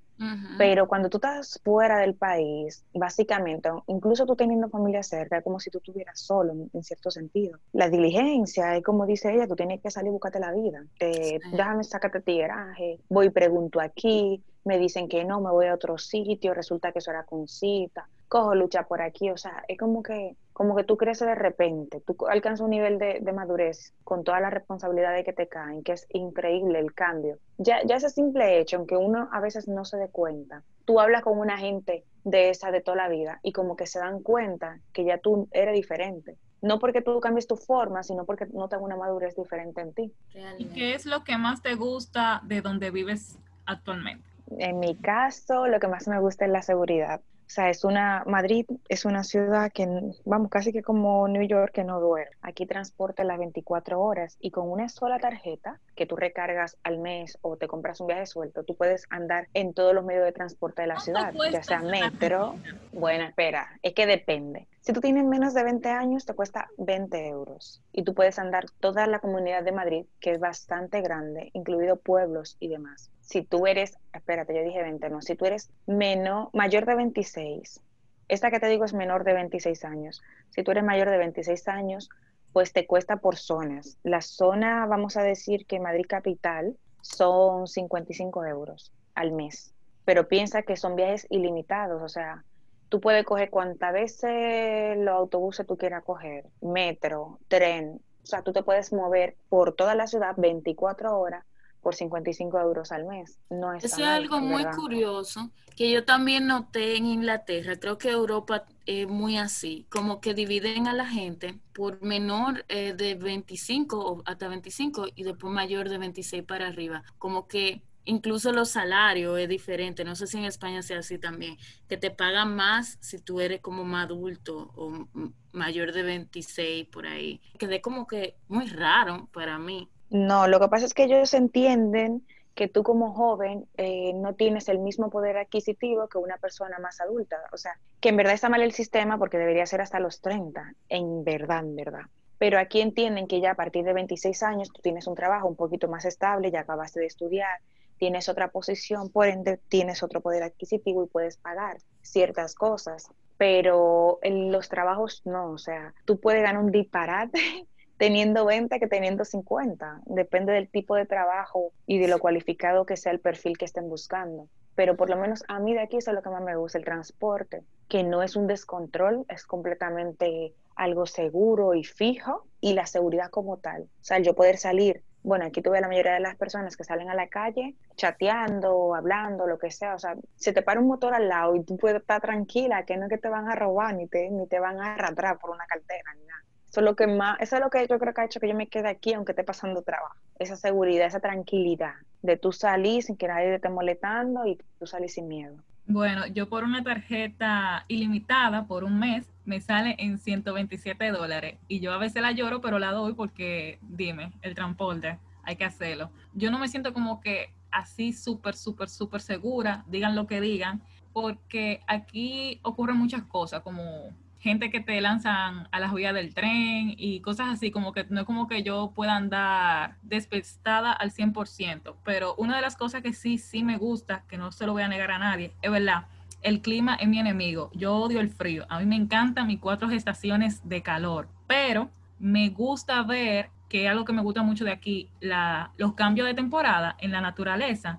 Pero 0.56 0.87
cuando 0.87 1.11
tú 1.11 1.18
estás 1.18 1.61
fuera 1.62 1.99
del 1.99 2.14
país, 2.14 2.85
básicamente, 2.95 3.71
incluso 3.87 4.25
tú 4.25 4.37
teniendo 4.37 4.68
familia 4.68 5.02
cerca, 5.02 5.38
es 5.38 5.45
como 5.45 5.59
si 5.59 5.71
tú 5.71 5.78
estuvieras 5.78 6.21
solo, 6.21 6.54
en, 6.73 6.83
cierto 6.83 7.11
sentido. 7.11 7.59
La 7.73 7.88
diligencia 7.88 8.76
es 8.76 8.85
como 8.85 9.04
dice 9.06 9.35
ella, 9.35 9.47
tú 9.47 9.56
tienes 9.56 9.80
que 9.83 9.90
salir 9.90 10.09
y 10.09 10.12
buscarte 10.12 10.38
la 10.38 10.52
vida. 10.52 10.85
Eh, 11.00 11.38
Déjame 11.52 11.83
sacarte 11.85 12.21
tigueraje, 12.21 13.00
voy 13.09 13.26
y 13.26 13.30
pregunto 13.30 13.80
aquí, 13.80 14.42
me 14.64 14.78
dicen 14.78 15.09
que 15.09 15.25
no, 15.25 15.40
me 15.40 15.50
voy 15.50 15.66
a 15.66 15.75
otro 15.75 15.97
sitio, 15.97 16.52
resulta 16.52 16.92
que 16.92 16.99
eso 16.99 17.11
era 17.11 17.25
con 17.25 17.49
cita 17.49 18.06
cojo 18.28 18.54
lucha 18.54 18.83
por 18.85 19.02
aquí, 19.02 19.30
o 19.30 19.37
sea, 19.37 19.64
es 19.68 19.78
como 19.78 20.02
que, 20.02 20.37
como 20.56 20.75
que 20.75 20.84
tú 20.84 20.96
creces 20.96 21.28
de 21.28 21.34
repente, 21.34 22.00
tú 22.00 22.16
alcanzas 22.30 22.64
un 22.64 22.70
nivel 22.70 22.98
de, 22.98 23.20
madurez 23.34 23.92
con 24.04 24.25
todas 24.25 24.40
las 24.40 24.54
responsabilidades 24.54 25.22
que 25.22 25.34
te 25.34 25.48
caen, 25.48 25.82
que 25.82 25.92
es 25.92 26.06
increíble 26.08 26.78
el 26.78 26.94
cambio. 26.94 27.36
Ya, 27.58 27.82
ya 27.84 27.96
ese 27.96 28.08
simple 28.08 28.58
hecho, 28.58 28.78
aunque 28.78 28.96
uno 28.96 29.28
a 29.32 29.40
veces 29.40 29.68
no 29.68 29.84
se 29.84 29.98
dé 29.98 30.08
cuenta, 30.08 30.62
tú 30.86 30.98
hablas 30.98 31.20
con 31.20 31.38
una 31.38 31.58
gente 31.58 32.06
de 32.25 32.48
esa 32.48 32.70
de 32.70 32.80
toda 32.80 32.96
la 32.96 33.08
vida 33.10 33.38
y 33.42 33.52
como 33.52 33.76
que 33.76 33.86
se 33.86 33.98
dan 33.98 34.22
cuenta 34.22 34.80
que 34.94 35.04
ya 35.04 35.18
tú 35.18 35.46
eres 35.52 35.75
diferente. 35.75 36.38
No 36.62 36.78
porque 36.78 37.02
tú 37.02 37.20
cambies 37.20 37.46
tu 37.46 37.58
forma, 37.58 38.02
sino 38.02 38.25
porque 38.25 38.46
no 38.46 38.70
tengo 38.70 38.86
una 38.86 38.96
madurez 38.96 39.36
diferente 39.36 39.82
en 39.82 39.92
ti. 39.92 40.14
¿Y 40.56 40.64
qué 40.68 40.94
es 40.94 41.04
lo 41.04 41.22
que 41.22 41.36
más 41.36 41.60
te 41.60 41.75
gusta 41.75 42.40
de 42.44 42.62
donde 42.62 42.90
vives 42.90 43.38
actualmente? 43.66 44.26
En 44.56 44.78
mi 44.78 44.96
caso, 44.96 45.66
lo 45.66 45.78
que 45.80 45.88
más 45.88 46.08
me 46.08 46.18
gusta 46.18 46.46
es 46.46 46.50
la 46.50 46.62
seguridad. 46.62 47.20
O 47.46 47.48
sea, 47.48 47.70
es 47.70 47.84
una, 47.84 48.24
Madrid 48.26 48.66
es 48.88 49.04
una 49.04 49.22
ciudad 49.22 49.70
que, 49.72 49.86
vamos, 50.24 50.50
casi 50.50 50.72
que 50.72 50.82
como 50.82 51.28
New 51.28 51.46
York 51.46 51.72
que 51.72 51.84
no 51.84 52.00
duerme. 52.00 52.36
Aquí 52.42 52.66
transporta 52.66 53.22
las 53.22 53.38
24 53.38 54.00
horas 54.00 54.36
y 54.40 54.50
con 54.50 54.68
una 54.68 54.88
sola 54.88 55.20
tarjeta 55.20 55.78
que 55.94 56.06
tú 56.06 56.16
recargas 56.16 56.76
al 56.82 56.98
mes 56.98 57.38
o 57.42 57.56
te 57.56 57.68
compras 57.68 58.00
un 58.00 58.08
viaje 58.08 58.26
suelto, 58.26 58.64
tú 58.64 58.74
puedes 58.74 59.04
andar 59.10 59.46
en 59.54 59.74
todos 59.74 59.94
los 59.94 60.04
medios 60.04 60.24
de 60.24 60.32
transporte 60.32 60.82
de 60.82 60.88
la 60.88 60.98
ciudad, 60.98 61.32
ya 61.52 61.62
sea 61.62 61.80
metro. 61.82 62.56
Bueno, 62.92 63.24
espera, 63.24 63.78
es 63.82 63.94
que 63.94 64.06
depende. 64.06 64.66
Si 64.80 64.92
tú 64.92 65.00
tienes 65.00 65.24
menos 65.24 65.54
de 65.54 65.62
20 65.62 65.88
años, 65.88 66.26
te 66.26 66.34
cuesta 66.34 66.68
20 66.78 67.28
euros 67.28 67.80
y 67.92 68.02
tú 68.02 68.12
puedes 68.14 68.40
andar 68.40 68.66
toda 68.80 69.06
la 69.06 69.20
comunidad 69.20 69.62
de 69.62 69.72
Madrid, 69.72 70.06
que 70.20 70.32
es 70.32 70.40
bastante 70.40 71.00
grande, 71.00 71.50
incluido 71.54 71.96
pueblos 71.96 72.56
y 72.58 72.68
demás. 72.68 73.10
Si 73.26 73.42
tú 73.42 73.66
eres, 73.66 73.99
espérate, 74.12 74.54
yo 74.54 74.62
dije 74.62 74.80
20, 74.83 75.11
no, 75.11 75.21
si 75.21 75.35
tú 75.35 75.47
eres 75.47 75.68
menos, 75.85 76.49
mayor 76.54 76.87
de 76.87 76.95
26, 76.95 77.80
esta 78.28 78.52
que 78.52 78.61
te 78.61 78.68
digo 78.68 78.85
es 78.85 78.95
menor 78.95 79.25
de 79.25 79.33
26 79.33 79.85
años. 79.85 80.23
Si 80.50 80.62
tú 80.62 80.71
eres 80.71 80.85
mayor 80.85 81.11
de 81.11 81.18
26 81.18 81.66
años, 81.66 82.09
pues 82.52 82.73
te 82.73 82.87
cuesta 82.87 83.16
por 83.16 83.37
zonas. 83.37 83.99
La 84.04 84.23
zona, 84.23 84.87
vamos 84.87 85.16
a 85.16 85.25
decir 85.25 85.66
que 85.66 85.80
Madrid 85.80 86.06
Capital, 86.09 86.76
son 87.00 87.66
55 87.66 88.45
euros 88.47 88.92
al 89.16 89.33
mes. 89.33 89.75
Pero 90.04 90.28
piensa 90.28 90.62
que 90.62 90.76
son 90.76 90.95
viajes 90.95 91.26
ilimitados, 91.28 92.00
o 92.02 92.09
sea, 92.09 92.45
tú 92.88 93.00
puedes 93.00 93.25
coger 93.25 93.50
cuantas 93.50 93.92
veces 93.92 94.97
los 94.99 95.14
autobuses 95.14 95.66
tú 95.66 95.76
quieras 95.76 96.04
coger, 96.04 96.45
metro, 96.61 97.40
tren, 97.49 98.00
o 98.23 98.26
sea, 98.26 98.42
tú 98.42 98.52
te 98.52 98.62
puedes 98.62 98.92
mover 98.92 99.37
por 99.49 99.75
toda 99.75 99.97
la 99.97 100.06
ciudad 100.06 100.35
24 100.37 101.18
horas 101.18 101.45
por 101.80 101.95
55 101.95 102.59
euros 102.61 102.92
al 102.92 103.04
mes. 103.06 103.38
No 103.50 103.73
es 103.73 103.85
Eso 103.85 103.97
es 103.97 104.06
algo 104.06 104.38
muy 104.40 104.64
curioso 104.66 105.50
que 105.76 105.90
yo 105.90 106.04
también 106.04 106.47
noté 106.47 106.97
en 106.97 107.04
Inglaterra. 107.04 107.76
Creo 107.76 107.99
que 107.99 108.11
Europa 108.11 108.64
es 108.87 109.06
muy 109.06 109.37
así, 109.37 109.87
como 109.90 110.21
que 110.23 110.33
dividen 110.33 110.88
a 110.88 110.95
la 110.95 111.06
gente 111.06 111.59
por 111.75 112.02
menor 112.02 112.64
eh, 112.68 112.95
de 112.95 113.14
25 113.14 113.99
o 113.99 114.23
hasta 114.25 114.49
25 114.49 115.09
y 115.14 115.23
después 115.23 115.52
mayor 115.52 115.90
de 115.90 115.99
26 115.99 116.45
para 116.45 116.68
arriba. 116.68 117.04
Como 117.18 117.47
que 117.47 117.83
incluso 118.06 118.52
los 118.52 118.71
salarios 118.71 119.38
es 119.38 119.49
diferente. 119.50 120.02
No 120.02 120.16
sé 120.16 120.26
si 120.26 120.38
en 120.38 120.45
España 120.45 120.80
sea 120.83 121.00
así 121.00 121.18
también, 121.18 121.59
que 121.88 121.99
te 121.99 122.11
pagan 122.11 122.56
más 122.56 122.97
si 123.00 123.18
tú 123.18 123.40
eres 123.40 123.61
como 123.61 123.85
más 123.85 124.06
adulto 124.06 124.73
o 124.76 125.06
mayor 125.52 125.92
de 125.92 126.02
26 126.02 126.88
por 126.88 127.06
ahí. 127.06 127.42
Quedé 127.59 127.83
como 127.83 128.06
que 128.06 128.37
muy 128.49 128.66
raro 128.66 129.28
para 129.33 129.59
mí. 129.59 129.90
No, 130.10 130.46
lo 130.46 130.60
que 130.60 130.68
pasa 130.68 130.86
es 130.86 130.94
que 130.94 131.04
ellos 131.04 131.34
entienden 131.34 132.26
que 132.54 132.68
tú 132.68 132.82
como 132.82 133.12
joven 133.12 133.68
eh, 133.76 134.12
no 134.14 134.34
tienes 134.34 134.68
el 134.68 134.78
mismo 134.78 135.10
poder 135.10 135.36
adquisitivo 135.36 136.08
que 136.08 136.18
una 136.18 136.38
persona 136.38 136.78
más 136.78 137.00
adulta. 137.00 137.36
O 137.52 137.58
sea, 137.58 137.78
que 138.00 138.08
en 138.08 138.16
verdad 138.16 138.34
está 138.34 138.48
mal 138.48 138.62
el 138.62 138.72
sistema 138.72 139.18
porque 139.18 139.36
debería 139.36 139.66
ser 139.66 139.82
hasta 139.82 140.00
los 140.00 140.20
30, 140.22 140.72
en 140.88 141.22
verdad, 141.22 141.60
en 141.60 141.76
verdad. 141.76 142.02
Pero 142.38 142.58
aquí 142.58 142.80
entienden 142.80 143.26
que 143.26 143.40
ya 143.40 143.52
a 143.52 143.56
partir 143.56 143.84
de 143.84 143.92
26 143.92 144.42
años 144.42 144.70
tú 144.72 144.80
tienes 144.80 145.06
un 145.06 145.14
trabajo 145.14 145.48
un 145.48 145.56
poquito 145.56 145.86
más 145.88 146.04
estable, 146.06 146.50
ya 146.50 146.60
acabaste 146.60 147.00
de 147.00 147.06
estudiar, 147.06 147.60
tienes 147.98 148.28
otra 148.28 148.48
posición, 148.48 149.10
por 149.10 149.26
ende 149.26 149.58
tienes 149.68 150.02
otro 150.02 150.20
poder 150.20 150.42
adquisitivo 150.42 151.04
y 151.04 151.08
puedes 151.08 151.36
pagar 151.36 151.78
ciertas 152.00 152.54
cosas. 152.54 153.08
Pero 153.36 154.18
en 154.22 154.50
los 154.50 154.70
trabajos 154.70 155.20
no, 155.26 155.50
o 155.50 155.58
sea, 155.58 155.94
tú 156.06 156.20
puedes 156.20 156.42
ganar 156.42 156.62
un 156.62 156.72
disparate 156.72 157.66
teniendo 157.96 158.44
20 158.44 158.78
que 158.78 158.86
teniendo 158.86 159.24
50. 159.24 160.02
Depende 160.06 160.52
del 160.52 160.68
tipo 160.68 160.94
de 160.94 161.06
trabajo 161.06 161.72
y 161.86 161.98
de 161.98 162.08
lo 162.08 162.18
cualificado 162.18 162.86
que 162.86 162.96
sea 162.96 163.12
el 163.12 163.20
perfil 163.20 163.56
que 163.58 163.64
estén 163.64 163.88
buscando. 163.88 164.48
Pero 164.74 164.96
por 164.96 165.08
lo 165.08 165.16
menos 165.16 165.42
a 165.48 165.58
mí 165.58 165.72
de 165.72 165.80
aquí 165.80 165.96
eso 165.96 166.10
es 166.10 166.14
lo 166.14 166.22
que 166.22 166.28
más 166.28 166.42
me 166.42 166.56
gusta, 166.56 166.78
el 166.78 166.84
transporte, 166.84 167.62
que 167.88 168.04
no 168.04 168.22
es 168.22 168.36
un 168.36 168.46
descontrol, 168.46 169.24
es 169.28 169.46
completamente 169.46 170.52
algo 170.76 171.06
seguro 171.06 171.72
y 171.72 171.82
fijo 171.82 172.46
y 172.60 172.74
la 172.74 172.86
seguridad 172.86 173.30
como 173.30 173.56
tal. 173.56 173.82
O 173.82 174.04
sea, 174.04 174.18
yo 174.18 174.34
poder 174.34 174.58
salir, 174.58 175.02
bueno, 175.22 175.46
aquí 175.46 175.62
tuve 175.62 175.80
la 175.80 175.88
mayoría 175.88 176.12
de 176.12 176.20
las 176.20 176.36
personas 176.36 176.76
que 176.76 176.84
salen 176.84 177.08
a 177.08 177.14
la 177.14 177.28
calle 177.28 177.74
chateando, 177.96 178.94
hablando, 178.94 179.46
lo 179.46 179.58
que 179.58 179.70
sea. 179.70 179.94
O 179.94 179.98
sea, 179.98 180.14
se 180.36 180.52
te 180.52 180.60
para 180.60 180.78
un 180.78 180.86
motor 180.86 181.14
al 181.14 181.28
lado 181.28 181.56
y 181.56 181.64
tú 181.64 181.78
puedes 181.78 182.02
estar 182.02 182.20
tranquila, 182.20 182.84
que 182.84 182.98
no 182.98 183.06
es 183.06 183.10
que 183.10 183.18
te 183.18 183.30
van 183.30 183.48
a 183.48 183.56
robar 183.56 183.94
ni 183.94 184.06
te, 184.06 184.30
ni 184.30 184.46
te 184.46 184.60
van 184.60 184.78
a 184.80 184.94
arrastrar 184.94 185.38
por 185.38 185.50
una 185.50 185.64
cartera 185.64 186.14
ni 186.14 186.26
nada. 186.26 186.42
Eso 186.68 186.80
es 186.80 186.85
lo 186.85 186.96
que 186.96 187.06
más, 187.06 187.40
eso 187.40 187.56
es 187.56 187.62
lo 187.62 187.70
que 187.70 187.87
yo 187.88 187.99
creo 187.99 188.12
que 188.12 188.20
ha 188.20 188.25
hecho 188.25 188.40
que 188.40 188.49
yo 188.49 188.54
me 188.54 188.68
quede 188.68 188.88
aquí 188.88 189.14
aunque 189.14 189.32
esté 189.32 189.44
pasando 189.44 189.82
trabajo. 189.82 190.16
Esa 190.38 190.56
seguridad, 190.56 191.06
esa 191.06 191.20
tranquilidad 191.20 191.94
de 192.23 192.37
tú 192.37 192.52
salir 192.52 193.02
sin 193.02 193.16
que 193.16 193.28
nadie 193.28 193.46
te 193.46 193.54
esté 193.56 193.68
molestando 193.68 194.46
y 194.46 194.58
tú 194.78 194.87
salir 194.87 195.08
sin 195.08 195.28
miedo. 195.28 195.56
Bueno, 195.87 196.26
yo 196.26 196.49
por 196.49 196.64
una 196.64 196.82
tarjeta 196.82 197.85
ilimitada 197.87 198.66
por 198.66 198.82
un 198.82 198.99
mes 198.99 199.25
me 199.44 199.61
sale 199.61 199.94
en 199.99 200.18
127 200.18 201.12
dólares 201.12 201.58
y 201.68 201.78
yo 201.78 201.92
a 201.92 201.99
veces 201.99 202.20
la 202.23 202.32
lloro 202.32 202.61
pero 202.61 202.80
la 202.80 202.90
doy 202.90 203.14
porque 203.14 203.78
dime, 203.82 204.32
el 204.42 204.56
transporte, 204.56 205.18
hay 205.44 205.54
que 205.54 205.64
hacerlo. 205.64 206.11
Yo 206.35 206.50
no 206.50 206.58
me 206.58 206.66
siento 206.66 206.92
como 206.92 207.20
que 207.20 207.52
así 207.70 208.12
súper, 208.12 208.56
súper, 208.56 208.88
súper 208.88 209.20
segura, 209.20 209.85
digan 209.87 210.16
lo 210.16 210.26
que 210.26 210.40
digan, 210.40 210.82
porque 211.12 211.80
aquí 211.87 212.58
ocurren 212.62 212.96
muchas 212.96 213.23
cosas 213.23 213.62
como 213.62 214.11
gente 214.46 214.70
que 214.70 214.78
te 214.78 215.00
lanzan 215.00 215.68
a 215.72 215.80
las 215.80 215.92
vías 215.92 216.14
del 216.14 216.32
tren 216.32 216.94
y 216.96 217.20
cosas 217.20 217.48
así, 217.48 217.72
como 217.72 217.92
que 217.92 218.06
no 218.10 218.20
es 218.20 218.26
como 218.26 218.46
que 218.46 218.62
yo 218.62 218.92
pueda 218.94 219.16
andar 219.16 219.96
despestada 220.02 220.92
al 220.92 221.10
100%, 221.10 221.96
pero 222.04 222.36
una 222.36 222.54
de 222.54 222.62
las 222.62 222.76
cosas 222.76 223.02
que 223.02 223.12
sí, 223.12 223.38
sí 223.38 223.64
me 223.64 223.76
gusta, 223.76 224.22
que 224.28 224.38
no 224.38 224.52
se 224.52 224.64
lo 224.64 224.72
voy 224.72 224.84
a 224.84 224.88
negar 224.88 225.10
a 225.10 225.18
nadie, 225.18 225.52
es 225.62 225.70
verdad, 225.72 226.06
el 226.42 226.60
clima 226.60 226.94
es 226.94 227.08
mi 227.08 227.18
enemigo, 227.18 227.72
yo 227.74 227.96
odio 227.96 228.20
el 228.20 228.30
frío, 228.30 228.66
a 228.68 228.78
mí 228.78 228.86
me 228.86 228.94
encantan 228.94 229.48
mis 229.48 229.58
cuatro 229.58 229.90
estaciones 229.90 230.68
de 230.68 230.80
calor, 230.80 231.28
pero 231.48 231.90
me 232.20 232.48
gusta 232.50 233.02
ver 233.02 233.50
que 233.68 233.86
es 233.86 233.90
algo 233.90 234.04
que 234.04 234.12
me 234.12 234.22
gusta 234.22 234.44
mucho 234.44 234.64
de 234.64 234.70
aquí, 234.70 235.10
la, 235.18 235.72
los 235.76 235.94
cambios 235.94 236.28
de 236.28 236.34
temporada 236.34 236.96
en 237.00 237.10
la 237.10 237.20
naturaleza 237.20 237.98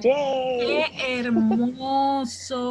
¡Qué 0.00 0.86
hermoso! 1.18 2.64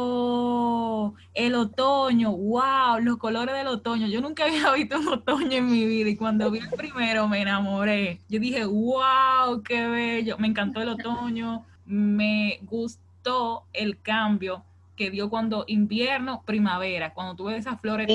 El 1.32 1.54
otoño, 1.54 2.32
wow, 2.32 2.98
los 3.00 3.16
colores 3.18 3.54
del 3.54 3.68
otoño. 3.68 4.08
Yo 4.08 4.20
nunca 4.20 4.44
había 4.44 4.72
visto 4.72 4.98
un 4.98 5.08
otoño 5.08 5.58
en 5.58 5.70
mi 5.70 5.86
vida 5.86 6.08
y 6.08 6.16
cuando 6.16 6.50
vi 6.50 6.58
el 6.58 6.68
primero 6.70 7.28
me 7.28 7.42
enamoré. 7.42 8.20
Yo 8.28 8.40
dije, 8.40 8.64
wow, 8.64 9.62
qué 9.62 9.86
bello. 9.86 10.36
Me 10.38 10.48
encantó 10.48 10.82
el 10.82 10.88
otoño, 10.88 11.64
me 11.86 12.58
gustó 12.62 13.66
el 13.72 14.00
cambio 14.00 14.64
que 14.96 15.10
dio 15.10 15.30
cuando 15.30 15.64
invierno, 15.68 16.42
primavera, 16.44 17.14
cuando 17.14 17.34
tuve 17.36 17.56
esas 17.56 17.80
flores. 17.80 18.08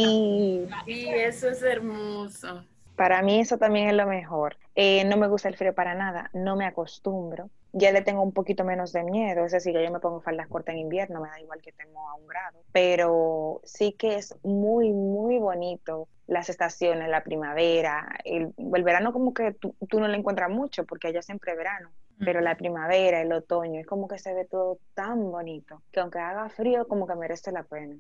Sí, 0.86 1.08
eso 1.08 1.50
es 1.50 1.62
hermoso. 1.62 2.64
Para 3.00 3.22
mí 3.22 3.40
eso 3.40 3.58
también 3.58 3.88
es 3.88 3.96
lo 3.96 4.06
mejor. 4.06 4.58
Eh, 4.76 5.06
no 5.06 5.16
me 5.16 5.30
gusta 5.30 5.48
el 5.48 5.56
frío 5.56 5.74
para 5.74 5.96
nada, 5.96 6.30
no 6.34 6.58
me 6.58 6.66
acostumbro 6.66 7.50
ya 7.72 7.92
le 7.92 8.02
tengo 8.02 8.22
un 8.22 8.32
poquito 8.32 8.64
menos 8.64 8.92
de 8.94 9.04
miedo, 9.04 9.46
es 9.46 9.52
decir, 9.52 9.78
yo 9.80 9.92
me 9.92 10.00
pongo 10.00 10.22
faldas 10.22 10.48
cortas 10.48 10.74
en 10.74 10.82
invierno, 10.82 11.22
me 11.22 11.30
da 11.30 11.40
igual 11.40 11.62
que 11.62 11.72
tengo 11.72 12.08
a 12.10 12.16
un 12.16 12.28
grado, 12.28 12.64
pero 12.72 13.62
sí 13.64 13.94
que 13.94 14.16
es 14.16 14.36
muy, 14.44 14.92
muy 14.92 15.38
bonito 15.38 16.08
las 16.28 16.50
estaciones, 16.50 17.10
la 17.10 17.24
primavera, 17.24 18.08
el, 18.24 18.54
verano 18.58 19.14
como 19.14 19.34
que 19.34 19.52
tú, 19.54 19.76
no 20.00 20.08
lo 20.08 20.14
encuentras 20.14 20.50
mucho 20.50 20.86
porque 20.86 21.08
allá 21.08 21.22
siempre 21.22 21.52
es 21.52 21.58
verano, 21.58 21.92
pero 22.20 22.42
la 22.42 22.56
primavera, 22.56 23.22
el 23.22 23.32
otoño, 23.32 23.80
es 23.80 23.88
como 23.88 24.08
que 24.08 24.20
se 24.20 24.34
ve 24.34 24.46
todo 24.46 24.80
tan 24.94 25.32
bonito, 25.32 25.82
que 25.92 26.00
aunque 26.00 26.20
haga 26.20 26.50
frío, 26.50 26.88
como 26.88 27.08
que 27.08 27.16
merece 27.16 27.52
la 27.52 27.64
pena. 27.64 27.96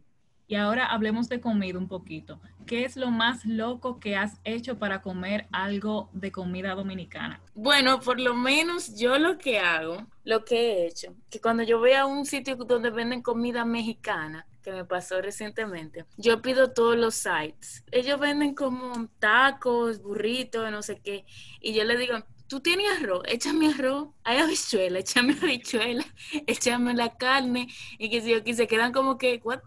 Y 0.49 0.55
ahora 0.55 0.87
hablemos 0.87 1.29
de 1.29 1.39
comida 1.39 1.77
un 1.77 1.87
poquito. 1.87 2.41
¿Qué 2.65 2.83
es 2.83 2.97
lo 2.97 3.11
más 3.11 3.45
loco 3.45 3.99
que 3.99 4.15
has 4.15 4.39
hecho 4.43 4.79
para 4.79 4.99
comer 5.03 5.47
algo 5.51 6.09
de 6.11 6.31
comida 6.31 6.73
dominicana? 6.73 7.39
Bueno, 7.53 7.99
por 7.99 8.19
lo 8.19 8.33
menos 8.33 8.97
yo 8.97 9.19
lo 9.19 9.37
que 9.37 9.59
hago, 9.59 10.07
lo 10.23 10.43
que 10.43 10.55
he 10.55 10.87
hecho, 10.87 11.13
que 11.29 11.39
cuando 11.39 11.61
yo 11.61 11.77
voy 11.77 11.91
a 11.91 12.07
un 12.07 12.25
sitio 12.25 12.55
donde 12.55 12.89
venden 12.89 13.21
comida 13.21 13.63
mexicana, 13.63 14.47
que 14.63 14.71
me 14.71 14.85
pasó 14.85 15.21
recientemente, 15.21 16.05
yo 16.17 16.41
pido 16.41 16.71
todos 16.71 16.97
los 16.97 17.13
sites. 17.13 17.83
Ellos 17.91 18.19
venden 18.19 18.55
como 18.55 19.07
tacos, 19.19 20.01
burritos, 20.01 20.71
no 20.71 20.81
sé 20.81 20.99
qué, 20.99 21.25
y 21.61 21.73
yo 21.73 21.83
le 21.83 21.95
digo, 21.95 22.15
tú 22.47 22.59
tienes 22.59 22.87
arroz, 22.99 23.21
échame 23.27 23.67
arroz, 23.67 24.09
hay 24.23 24.39
habichuela, 24.39 24.97
échame 24.97 25.37
habichuela, 25.43 26.05
échame 26.47 26.95
la 26.95 27.17
carne, 27.17 27.67
y 27.99 28.09
que 28.09 28.21
si 28.21 28.31
yo 28.31 28.39
se 28.55 28.67
quedan 28.67 28.91
como 28.91 29.19
que, 29.19 29.39
what 29.43 29.59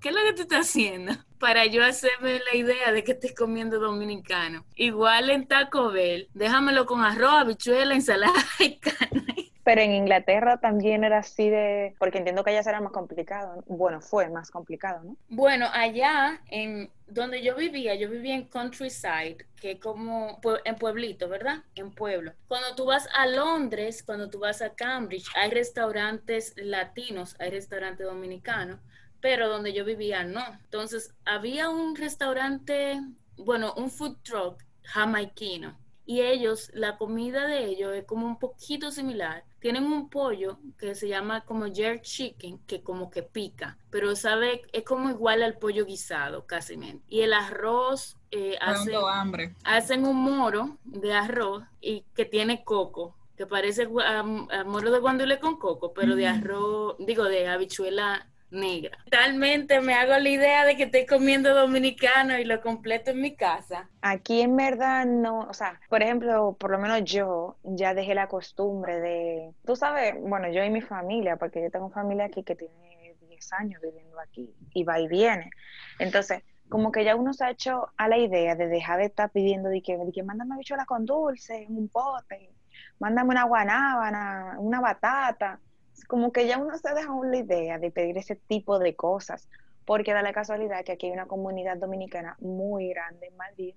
¿Qué 0.00 0.08
es 0.08 0.14
lo 0.14 0.22
que 0.22 0.32
tú 0.34 0.42
estás 0.42 0.68
haciendo? 0.68 1.12
Para 1.38 1.66
yo 1.66 1.84
hacerme 1.84 2.40
la 2.50 2.56
idea 2.56 2.92
de 2.92 3.04
que 3.04 3.12
estés 3.12 3.34
comiendo 3.34 3.78
dominicano. 3.78 4.64
Igual 4.74 5.30
en 5.30 5.46
Taco 5.46 5.90
Bell, 5.90 6.28
déjamelo 6.34 6.86
con 6.86 7.04
arroz, 7.04 7.34
habichuela, 7.34 7.94
ensalada 7.94 8.32
y 8.58 8.78
carne. 8.78 9.52
Pero 9.62 9.80
en 9.80 9.92
Inglaterra 9.92 10.58
también 10.58 11.02
era 11.02 11.18
así 11.18 11.50
de, 11.50 11.96
porque 11.98 12.18
entiendo 12.18 12.44
que 12.44 12.50
allá 12.50 12.62
será 12.62 12.80
más 12.80 12.92
complicado. 12.92 13.64
Bueno, 13.66 14.00
fue 14.00 14.30
más 14.30 14.50
complicado, 14.50 15.02
¿no? 15.02 15.16
Bueno, 15.28 15.66
allá 15.72 16.40
en 16.46 16.88
donde 17.08 17.42
yo 17.42 17.56
vivía, 17.56 17.96
yo 17.96 18.08
vivía 18.08 18.36
en 18.36 18.44
countryside, 18.44 19.44
que 19.60 19.72
es 19.72 19.80
como 19.80 20.40
en 20.64 20.76
pueblito, 20.76 21.28
¿verdad? 21.28 21.64
En 21.74 21.90
pueblo. 21.90 22.32
Cuando 22.46 22.76
tú 22.76 22.86
vas 22.86 23.08
a 23.12 23.26
Londres, 23.26 24.04
cuando 24.04 24.30
tú 24.30 24.38
vas 24.38 24.62
a 24.62 24.72
Cambridge, 24.72 25.26
hay 25.34 25.50
restaurantes 25.50 26.54
latinos, 26.56 27.34
hay 27.40 27.50
restaurantes 27.50 28.06
dominicanos 28.06 28.78
pero 29.20 29.48
donde 29.48 29.72
yo 29.72 29.84
vivía 29.84 30.24
no. 30.24 30.44
Entonces 30.64 31.14
había 31.24 31.68
un 31.68 31.96
restaurante, 31.96 33.00
bueno, 33.36 33.74
un 33.76 33.90
food 33.90 34.16
truck 34.22 34.62
jamaiquino. 34.82 35.76
Y 36.08 36.20
ellos, 36.20 36.70
la 36.72 36.96
comida 36.98 37.48
de 37.48 37.64
ellos 37.64 37.92
es 37.92 38.04
como 38.04 38.26
un 38.26 38.38
poquito 38.38 38.92
similar. 38.92 39.44
Tienen 39.58 39.84
un 39.84 40.08
pollo 40.08 40.60
que 40.78 40.94
se 40.94 41.08
llama 41.08 41.44
como 41.44 41.66
jerk 41.66 42.02
chicken, 42.02 42.60
que 42.60 42.80
como 42.84 43.10
que 43.10 43.24
pica, 43.24 43.76
pero 43.90 44.14
sabe, 44.14 44.62
es 44.72 44.84
como 44.84 45.10
igual 45.10 45.42
al 45.42 45.58
pollo 45.58 45.84
guisado, 45.84 46.46
casi. 46.46 46.78
Y 47.08 47.22
el 47.22 47.32
arroz, 47.32 48.16
eh, 48.30 48.56
hacen, 48.60 48.94
hambre. 49.10 49.56
hacen 49.64 50.06
un 50.06 50.16
moro 50.16 50.78
de 50.84 51.12
arroz 51.12 51.64
y 51.80 52.02
que 52.14 52.24
tiene 52.24 52.62
coco, 52.62 53.16
que 53.36 53.46
parece 53.46 53.88
moro 53.88 54.90
de 54.92 55.00
guandule 55.00 55.40
con 55.40 55.58
coco, 55.58 55.92
pero 55.92 56.14
de 56.14 56.28
arroz, 56.28 56.94
digo, 57.00 57.24
de 57.24 57.48
habichuela 57.48 58.28
negra. 58.50 58.98
Totalmente 59.04 59.80
me 59.80 59.94
hago 59.94 60.16
la 60.18 60.28
idea 60.28 60.64
de 60.64 60.76
que 60.76 60.84
estoy 60.84 61.06
comiendo 61.06 61.54
dominicano 61.54 62.38
y 62.38 62.44
lo 62.44 62.60
completo 62.60 63.10
en 63.10 63.20
mi 63.20 63.34
casa. 63.34 63.88
Aquí 64.02 64.40
en 64.40 64.56
verdad 64.56 65.06
no, 65.06 65.40
o 65.40 65.54
sea, 65.54 65.80
por 65.88 66.02
ejemplo, 66.02 66.56
por 66.58 66.70
lo 66.70 66.78
menos 66.78 67.04
yo 67.04 67.56
ya 67.62 67.94
dejé 67.94 68.14
la 68.14 68.28
costumbre 68.28 69.00
de, 69.00 69.52
tú 69.64 69.76
sabes, 69.76 70.14
bueno, 70.20 70.50
yo 70.50 70.62
y 70.62 70.70
mi 70.70 70.80
familia, 70.80 71.36
porque 71.36 71.62
yo 71.62 71.70
tengo 71.70 71.90
familia 71.90 72.26
aquí 72.26 72.42
que 72.42 72.56
tiene 72.56 73.16
10 73.28 73.52
años 73.54 73.80
viviendo 73.82 74.18
aquí 74.20 74.54
y 74.72 74.84
va 74.84 75.00
y 75.00 75.08
viene. 75.08 75.50
Entonces, 75.98 76.42
como 76.68 76.90
que 76.90 77.04
ya 77.04 77.14
uno 77.14 77.32
se 77.32 77.44
ha 77.44 77.50
hecho 77.50 77.88
a 77.96 78.08
la 78.08 78.18
idea 78.18 78.54
de 78.54 78.66
dejar 78.66 78.98
de 78.98 79.06
estar 79.06 79.30
pidiendo 79.30 79.68
de 79.68 79.82
que, 79.82 79.96
de 79.96 80.12
que 80.12 80.22
mándame 80.22 80.56
bichuela 80.56 80.84
con 80.84 81.04
dulce, 81.04 81.66
un 81.68 81.88
pote, 81.88 82.50
mándame 82.98 83.30
una 83.30 83.44
guanábana, 83.44 84.56
una 84.58 84.80
batata 84.80 85.60
como 86.04 86.32
que 86.32 86.46
ya 86.46 86.58
uno 86.58 86.76
se 86.76 86.92
deja 86.94 87.12
la 87.24 87.36
idea 87.36 87.78
de 87.78 87.90
pedir 87.90 88.18
ese 88.18 88.36
tipo 88.36 88.78
de 88.78 88.94
cosas, 88.94 89.48
porque 89.84 90.12
da 90.12 90.22
la 90.22 90.32
casualidad 90.32 90.84
que 90.84 90.92
aquí 90.92 91.06
hay 91.06 91.12
una 91.12 91.26
comunidad 91.26 91.76
dominicana 91.76 92.36
muy 92.40 92.88
grande 92.88 93.28
en 93.28 93.36
Madrid, 93.36 93.74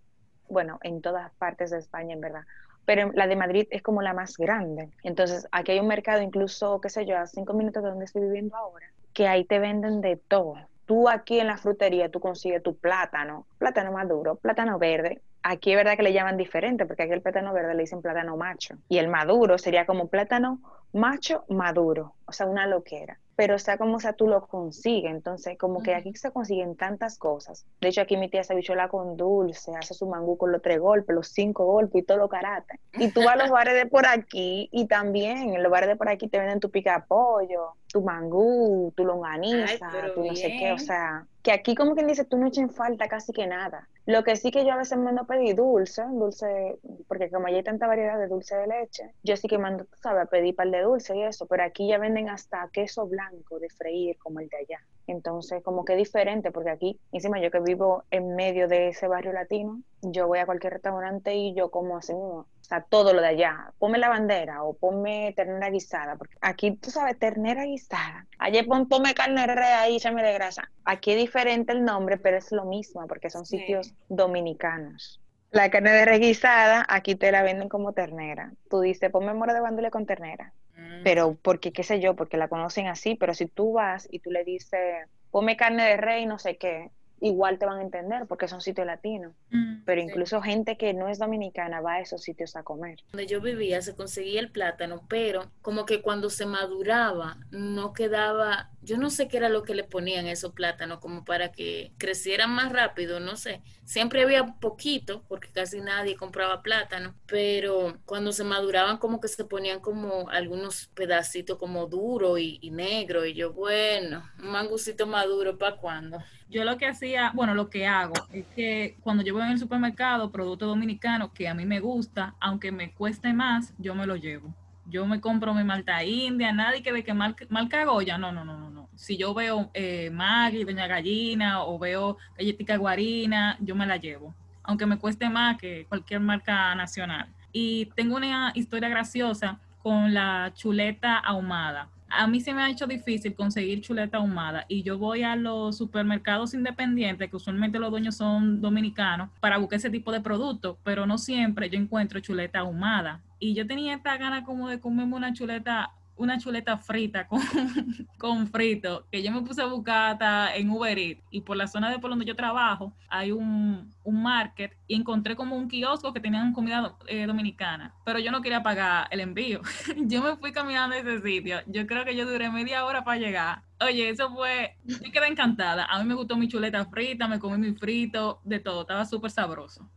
bueno, 0.50 0.80
en 0.84 1.02
todas 1.02 1.32
partes 1.36 1.70
de 1.70 1.78
España 1.78 2.14
en 2.14 2.22
verdad, 2.22 2.44
pero 2.86 3.12
la 3.14 3.28
de 3.28 3.36
Madrid 3.36 3.68
es 3.70 3.84
como 3.84 4.02
la 4.02 4.14
más 4.14 4.36
grande. 4.38 4.90
Entonces, 5.04 5.48
aquí 5.52 5.74
hay 5.74 5.80
un 5.80 5.88
mercado, 5.88 6.22
incluso, 6.22 6.82
qué 6.82 6.90
sé 6.90 7.06
yo, 7.06 7.18
a 7.18 7.28
cinco 7.28 7.54
minutos 7.54 7.84
de 7.84 7.90
donde 7.90 8.06
estoy 8.06 8.24
viviendo 8.24 8.56
ahora, 8.56 8.92
que 9.14 9.28
ahí 9.28 9.46
te 9.46 9.60
venden 9.60 10.02
de 10.02 10.18
todo. 10.18 10.56
Tú 10.90 11.08
aquí 11.08 11.40
en 11.40 11.46
la 11.46 11.58
frutería, 11.58 12.10
tú 12.10 12.20
consigues 12.20 12.64
tu 12.64 12.76
plátano, 12.76 13.46
plátano 13.60 13.92
maduro, 13.92 14.38
plátano 14.38 14.80
verde. 14.80 15.22
Aquí 15.44 15.70
es 15.70 15.78
verdad 15.78 15.96
que 15.96 16.02
le 16.02 16.14
llaman 16.14 16.36
diferente, 16.36 16.88
porque 16.88 17.04
aquí 17.04 17.12
el 17.12 17.22
plátano 17.22 17.54
verde 17.54 17.76
le 17.76 17.82
dicen 17.82 18.02
plátano 18.02 18.38
macho. 18.38 18.74
Y 18.88 18.98
el 18.98 19.08
maduro 19.08 19.60
sería 19.60 19.86
como 19.86 20.08
plátano 20.08 20.60
macho 20.92 21.46
maduro, 21.48 22.16
o 22.26 22.32
sea, 22.32 22.48
una 22.48 22.66
loquera 22.66 23.20
pero 23.40 23.58
sea 23.58 23.78
como 23.78 24.02
sea, 24.02 24.12
tú 24.12 24.28
lo 24.28 24.46
consigues. 24.48 25.10
Entonces, 25.12 25.58
como 25.58 25.82
que 25.82 25.96
aquí 25.96 26.14
se 26.14 26.30
consiguen 26.30 26.76
tantas 26.76 27.18
cosas. 27.18 27.66
De 27.80 27.88
hecho, 27.88 28.02
aquí 28.02 28.18
mi 28.18 28.28
tía 28.30 28.44
se 28.44 28.54
bichola 28.54 28.90
con 28.90 29.16
dulce, 29.16 29.72
hace 29.78 29.94
su 29.94 30.08
mangú 30.08 30.38
con 30.38 30.52
los 30.52 30.62
tres 30.62 30.78
golpes, 30.78 31.16
los 31.16 31.30
cinco 31.30 31.64
golpes 31.64 32.02
y 32.02 32.06
todo 32.06 32.18
lo 32.18 32.28
karate. 32.28 32.82
Y 32.96 33.12
tú 33.12 33.24
vas 33.24 33.36
a 33.36 33.38
los 33.38 33.50
bares 33.50 33.76
de 33.76 33.86
por 33.86 34.06
aquí 34.06 34.68
y 34.74 34.88
también 34.88 35.56
en 35.56 35.64
los 35.64 35.72
bares 35.72 35.88
de 35.88 35.96
por 35.96 36.10
aquí 36.10 36.28
te 36.28 36.38
venden 36.38 36.60
tu 36.60 36.70
pica 36.70 37.06
pollo, 37.08 37.76
tu 37.88 38.02
mangú, 38.02 38.92
tu 38.98 39.06
longaniza, 39.06 39.90
tu 40.14 40.26
no 40.26 40.36
sé 40.36 40.58
qué, 40.60 40.74
o 40.74 40.78
sea, 40.78 41.26
que 41.42 41.52
aquí 41.52 41.76
como 41.76 41.96
quien 41.96 42.08
dice, 42.08 42.26
tú 42.26 42.38
no 42.38 42.48
echen 42.48 42.70
falta 42.70 43.08
casi 43.08 43.32
que 43.32 43.48
nada. 43.48 43.88
Lo 44.06 44.24
que 44.24 44.36
sí 44.36 44.52
que 44.52 44.66
yo 44.66 44.74
a 44.74 44.78
veces 44.78 44.98
mando 44.98 45.26
pedir 45.26 45.56
dulce, 45.56 46.04
dulce, 46.12 46.80
porque 47.08 47.30
como 47.30 47.48
hay 47.48 47.62
tanta 47.64 47.88
variedad 47.88 48.18
de 48.18 48.28
dulce 48.28 48.56
de 48.56 48.68
leche, 48.68 49.14
yo 49.24 49.38
sí 49.38 49.48
que 49.48 49.58
mando, 49.58 49.86
tú 49.86 49.98
sabes, 50.02 50.24
a 50.24 50.26
pedir 50.26 50.56
par 50.56 50.70
de 50.70 50.82
dulce 50.82 51.16
y 51.16 51.24
eso, 51.24 51.46
pero 51.46 51.64
aquí 51.64 51.88
ya 51.88 51.98
venden 51.98 52.30
hasta 52.30 52.70
queso 52.74 53.08
blanco 53.08 53.60
de 53.60 53.70
freír 53.70 54.18
como 54.18 54.40
el 54.40 54.50
de 54.50 54.58
allá. 54.58 54.80
Entonces, 55.08 55.64
como 55.64 55.86
que 55.86 55.96
diferente, 55.96 56.52
porque 56.52 56.72
aquí, 56.72 57.00
encima 57.12 57.40
yo 57.40 57.52
que 57.52 57.60
vivo 57.60 58.04
en 58.12 58.36
medio 58.36 58.68
de 58.68 58.90
ese 58.90 59.08
barrio 59.08 59.32
latino, 59.32 59.82
yo 60.02 60.28
voy 60.28 60.40
a 60.40 60.46
cualquier 60.46 60.74
restaurante 60.74 61.36
y 61.36 61.54
yo 61.54 61.72
como 61.72 61.98
así 61.98 62.14
mismo, 62.14 62.48
sea, 62.70 62.82
todo 62.82 63.14
lo 63.14 63.22
de 63.22 63.28
allá, 63.28 63.74
ponme 63.80 63.98
la 63.98 64.10
bandera 64.10 64.64
o 64.64 64.74
ponme 64.74 65.34
ternera 65.36 65.70
guisada, 65.70 66.16
porque 66.18 66.36
aquí, 66.42 66.72
tú 66.76 66.92
sabes, 66.92 67.18
ternera 67.18 67.66
guisada, 67.66 68.28
allá 68.38 68.64
pon, 68.64 68.88
ponme 68.88 69.14
carne 69.14 69.48
rea 69.48 69.90
y 69.90 69.96
échame 69.96 70.24
de 70.24 70.34
grasa. 70.34 70.70
Aquí 70.86 71.12
es 71.12 71.18
diferente 71.18 71.74
el 71.74 71.84
nombre, 71.84 72.18
pero 72.18 72.38
es 72.38 72.52
lo 72.52 72.66
mismo, 72.66 73.06
porque 73.08 73.30
son 73.30 73.46
sitios 73.46 73.94
dominicanos. 74.08 75.20
La 75.52 75.72
carne 75.72 75.92
de 75.92 76.06
reguisada, 76.06 76.86
aquí 76.88 77.16
te 77.16 77.32
la 77.32 77.42
venden 77.42 77.70
como 77.70 77.94
ternera. 77.94 78.54
Tú 78.70 78.82
dices, 78.82 79.10
ponme 79.10 79.34
mora 79.34 79.54
de 79.56 79.62
bandule 79.62 79.90
con 79.90 80.06
ternera. 80.06 80.54
Mm. 80.76 81.04
Pero 81.04 81.38
porque, 81.42 81.74
qué 81.74 81.82
sé 81.82 82.00
yo, 82.00 82.16
porque 82.16 82.38
la 82.38 82.50
conocen 82.50 82.86
así, 82.86 83.16
pero 83.16 83.34
si 83.34 83.48
tú 83.48 83.74
vas 83.74 84.08
y 84.12 84.20
tú 84.20 84.30
le 84.30 84.44
dices, 84.44 85.08
ponme 85.32 85.58
carne 85.58 85.86
de 85.86 85.98
rey, 85.98 86.28
no 86.28 86.38
sé 86.38 86.58
qué, 86.58 86.92
igual 87.22 87.60
te 87.60 87.66
van 87.66 87.80
a 87.80 87.82
entender 87.82 88.26
porque 88.28 88.48
son 88.48 88.62
sitios 88.62 88.88
latinos. 88.88 89.34
Mm, 89.50 89.84
pero 89.86 90.02
incluso 90.02 90.42
gente 90.42 90.78
que 90.78 90.94
no 90.94 91.08
es 91.08 91.20
dominicana 91.20 91.82
va 91.82 91.94
a 91.94 92.02
esos 92.02 92.22
sitios 92.22 92.56
a 92.56 92.64
comer. 92.64 93.00
Donde 93.12 93.28
yo 93.28 93.42
vivía 93.42 93.82
se 93.82 93.96
conseguía 93.96 94.40
el 94.40 94.52
plátano, 94.52 95.06
pero 95.08 95.52
como 95.62 95.86
que 95.86 96.02
cuando 96.02 96.30
se 96.30 96.46
maduraba 96.46 97.38
no 97.52 97.94
quedaba, 97.94 98.72
yo 98.82 98.98
no 98.98 99.10
sé 99.10 99.28
qué 99.28 99.38
era 99.38 99.50
lo 99.50 99.64
que 99.64 99.76
le 99.76 99.84
ponían 99.84 100.26
a 100.26 100.32
esos 100.32 100.54
plátanos 100.54 101.00
como 101.00 101.24
para 101.26 101.52
que 101.52 101.92
crecieran 101.98 102.52
más 102.52 102.72
rápido, 102.72 103.20
no 103.20 103.36
sé. 103.36 103.62
Siempre 103.86 104.22
había 104.22 104.46
poquito 104.60 105.24
porque 105.28 105.52
casi 105.52 105.82
nadie 105.82 106.16
compraba 106.16 106.62
plátano, 106.62 107.16
pero 107.26 107.98
cuando 108.06 108.32
se 108.32 108.44
maduraban 108.44 108.98
como 108.98 109.20
que 109.20 109.28
se 109.28 109.46
ponían 109.46 109.80
como 109.80 110.30
algunos 110.30 110.88
pedacitos 110.94 111.58
como 111.58 111.88
duro 111.88 112.38
y, 112.38 112.60
y 112.62 112.72
negro 112.72 113.26
y 113.26 113.34
yo, 113.34 113.54
bueno, 113.54 114.24
un 114.40 114.52
mangucito 114.52 115.08
maduro 115.08 115.58
para 115.58 115.78
cuándo. 115.78 116.20
Yo 116.50 116.64
lo 116.64 116.78
que 116.80 116.88
hacía, 116.88 117.32
bueno, 117.36 117.54
lo 117.54 117.70
que 117.70 117.86
hago 117.86 118.16
es 118.34 118.44
que 118.56 118.98
cuando 119.02 119.22
yo 119.24 119.36
voy 119.36 119.44
en 119.44 119.52
el 119.52 119.60
supermercado, 119.60 120.32
producto 120.32 120.66
dominicano 120.66 121.32
que 121.32 121.48
a 121.48 121.54
mí 121.54 121.64
me 121.64 121.80
gusta, 121.80 122.34
aunque 122.40 122.72
me 122.72 122.92
cueste 122.92 123.34
más, 123.34 123.76
yo 123.78 123.94
me 123.94 124.08
lo 124.08 124.16
llevo. 124.16 124.52
Yo 124.88 125.06
me 125.06 125.22
compro 125.22 125.54
mi 125.54 125.64
malta 125.64 126.04
india, 126.04 126.52
nadie 126.52 126.82
que 126.82 126.92
ve 126.92 127.04
que 127.04 127.14
marca 127.14 127.86
Goya, 127.86 128.18
no, 128.18 128.32
no, 128.32 128.44
no, 128.44 128.58
no, 128.58 128.72
no. 128.72 128.90
Si 128.96 129.16
yo 129.16 129.36
veo 129.36 129.70
eh, 129.76 130.10
Maggie, 130.12 130.66
Doña 130.66 130.88
Gallina 130.88 131.64
o 131.64 131.78
veo 131.78 132.18
galletica 132.36 132.78
guarina, 132.78 133.56
yo 133.60 133.76
me 133.76 133.86
la 133.86 133.98
llevo, 133.98 134.34
aunque 134.64 134.88
me 134.88 134.98
cueste 134.98 135.30
más 135.30 135.56
que 135.60 135.86
cualquier 135.86 136.20
marca 136.20 136.74
nacional. 136.74 137.30
Y 137.52 137.86
tengo 137.96 138.16
una 138.16 138.52
historia 138.56 138.90
graciosa 138.90 139.60
con 139.84 140.16
la 140.16 140.52
chuleta 140.56 141.20
ahumada 141.20 141.90
a 142.10 142.28
mí 142.28 142.42
se 142.42 142.54
me 142.54 142.62
ha 142.62 142.70
hecho 142.70 142.88
difícil 142.88 143.34
conseguir 143.36 143.82
chuleta 143.82 144.18
ahumada 144.18 144.66
y 144.68 144.84
yo 144.84 144.98
voy 144.98 145.24
a 145.24 145.36
los 145.36 145.78
supermercados 145.78 146.54
independientes, 146.54 147.30
que 147.30 147.36
usualmente 147.36 147.80
los 147.80 147.92
dueños 147.92 148.16
son 148.16 148.62
dominicanos, 148.62 149.30
para 149.40 149.58
buscar 149.58 149.78
ese 149.78 149.90
tipo 149.90 150.12
de 150.12 150.22
productos, 150.22 150.78
pero 150.84 151.06
no 151.06 151.18
siempre 151.18 151.70
yo 151.70 151.80
encuentro 151.80 152.20
chuleta 152.20 152.60
ahumada. 152.60 153.22
Y 153.40 153.54
yo 153.54 153.66
tenía 153.66 153.94
esta 153.94 154.18
gana 154.18 154.44
como 154.44 154.68
de 154.68 154.80
comerme 154.80 155.16
una 155.16 155.34
chuleta 155.34 155.92
una 156.20 156.38
chuleta 156.38 156.78
frita 156.78 157.28
con, 157.28 157.42
con 158.20 158.48
frito, 158.48 159.08
que 159.12 159.24
yo 159.24 159.32
me 159.32 159.42
puse 159.42 159.62
a 159.62 159.66
buscar 159.66 160.12
hasta 160.12 160.56
en 160.56 160.70
Uber 160.70 160.98
Eats 160.98 161.24
y 161.32 161.42
por 161.42 161.58
la 161.58 161.66
zona 161.66 161.90
de 161.90 161.98
por 161.98 162.10
donde 162.10 162.26
yo 162.26 162.36
trabajo 162.36 162.94
hay 163.10 163.32
un, 163.32 163.92
un 164.04 164.22
market 164.22 164.78
y 164.86 164.96
encontré 164.96 165.36
como 165.36 165.56
un 165.56 165.70
kiosco 165.70 166.14
que 166.14 166.20
tenían 166.20 166.54
comida 166.54 166.96
eh, 167.08 167.26
dominicana, 167.26 167.96
pero 168.06 168.20
yo 168.20 168.32
no 168.32 168.42
quería 168.42 168.62
pagar 168.62 169.08
el 169.12 169.22
envío. 169.22 169.62
yo 169.98 170.22
me 170.22 170.36
fui 170.36 170.52
caminando 170.52 170.96
a 170.96 171.00
ese 171.00 171.22
sitio, 171.22 171.60
yo 171.68 171.88
creo 171.88 172.04
que 172.04 172.16
yo 172.16 172.30
duré 172.30 172.50
media 172.52 172.86
hora 172.86 173.04
para 173.04 173.18
llegar. 173.18 173.64
Oye, 173.82 174.10
eso 174.10 174.30
fue, 174.34 174.76
yo 174.84 175.12
quedé 175.12 175.28
encantada. 175.28 175.86
A 175.86 176.00
mí 176.00 176.06
me 176.06 176.16
gustó 176.16 176.36
mi 176.36 176.50
chuleta 176.50 176.86
frita, 176.86 177.30
me 177.30 177.40
comí 177.40 177.58
mi 177.58 177.74
frito, 177.76 178.42
de 178.44 178.60
todo, 178.60 178.82
estaba 178.82 179.06
súper 179.06 179.32
sabroso. 179.32 179.90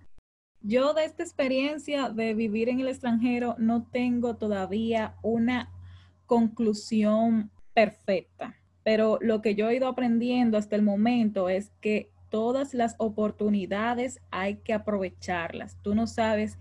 Yo 0.61 0.95
de 0.95 1.05
esta 1.05 1.25
experiencia 1.25 2.09
de 2.11 2.35
vivir 2.35 2.69
en 2.69 2.79
el 2.79 2.87
extranjero 2.87 3.57
no 3.59 3.83
tengo 3.83 4.37
todavía 4.37 5.17
una 5.21 5.69
conclusión 6.33 7.51
perfecta, 7.75 8.57
pero 8.83 9.19
lo 9.21 9.43
que 9.43 9.55
yo 9.55 9.69
he 9.69 9.77
ido 9.77 9.87
aprendiendo 9.87 10.57
hasta 10.57 10.77
el 10.77 10.81
momento 10.81 11.51
es 11.51 11.71
que 11.83 12.11
todas 12.31 12.73
las 12.73 12.95
oportunidades 12.97 14.19
hay 14.31 14.57
que 14.57 14.73
aprovecharlas. 14.73 15.77
Tú 15.83 15.95
no 15.95 16.07
sabes 16.07 16.57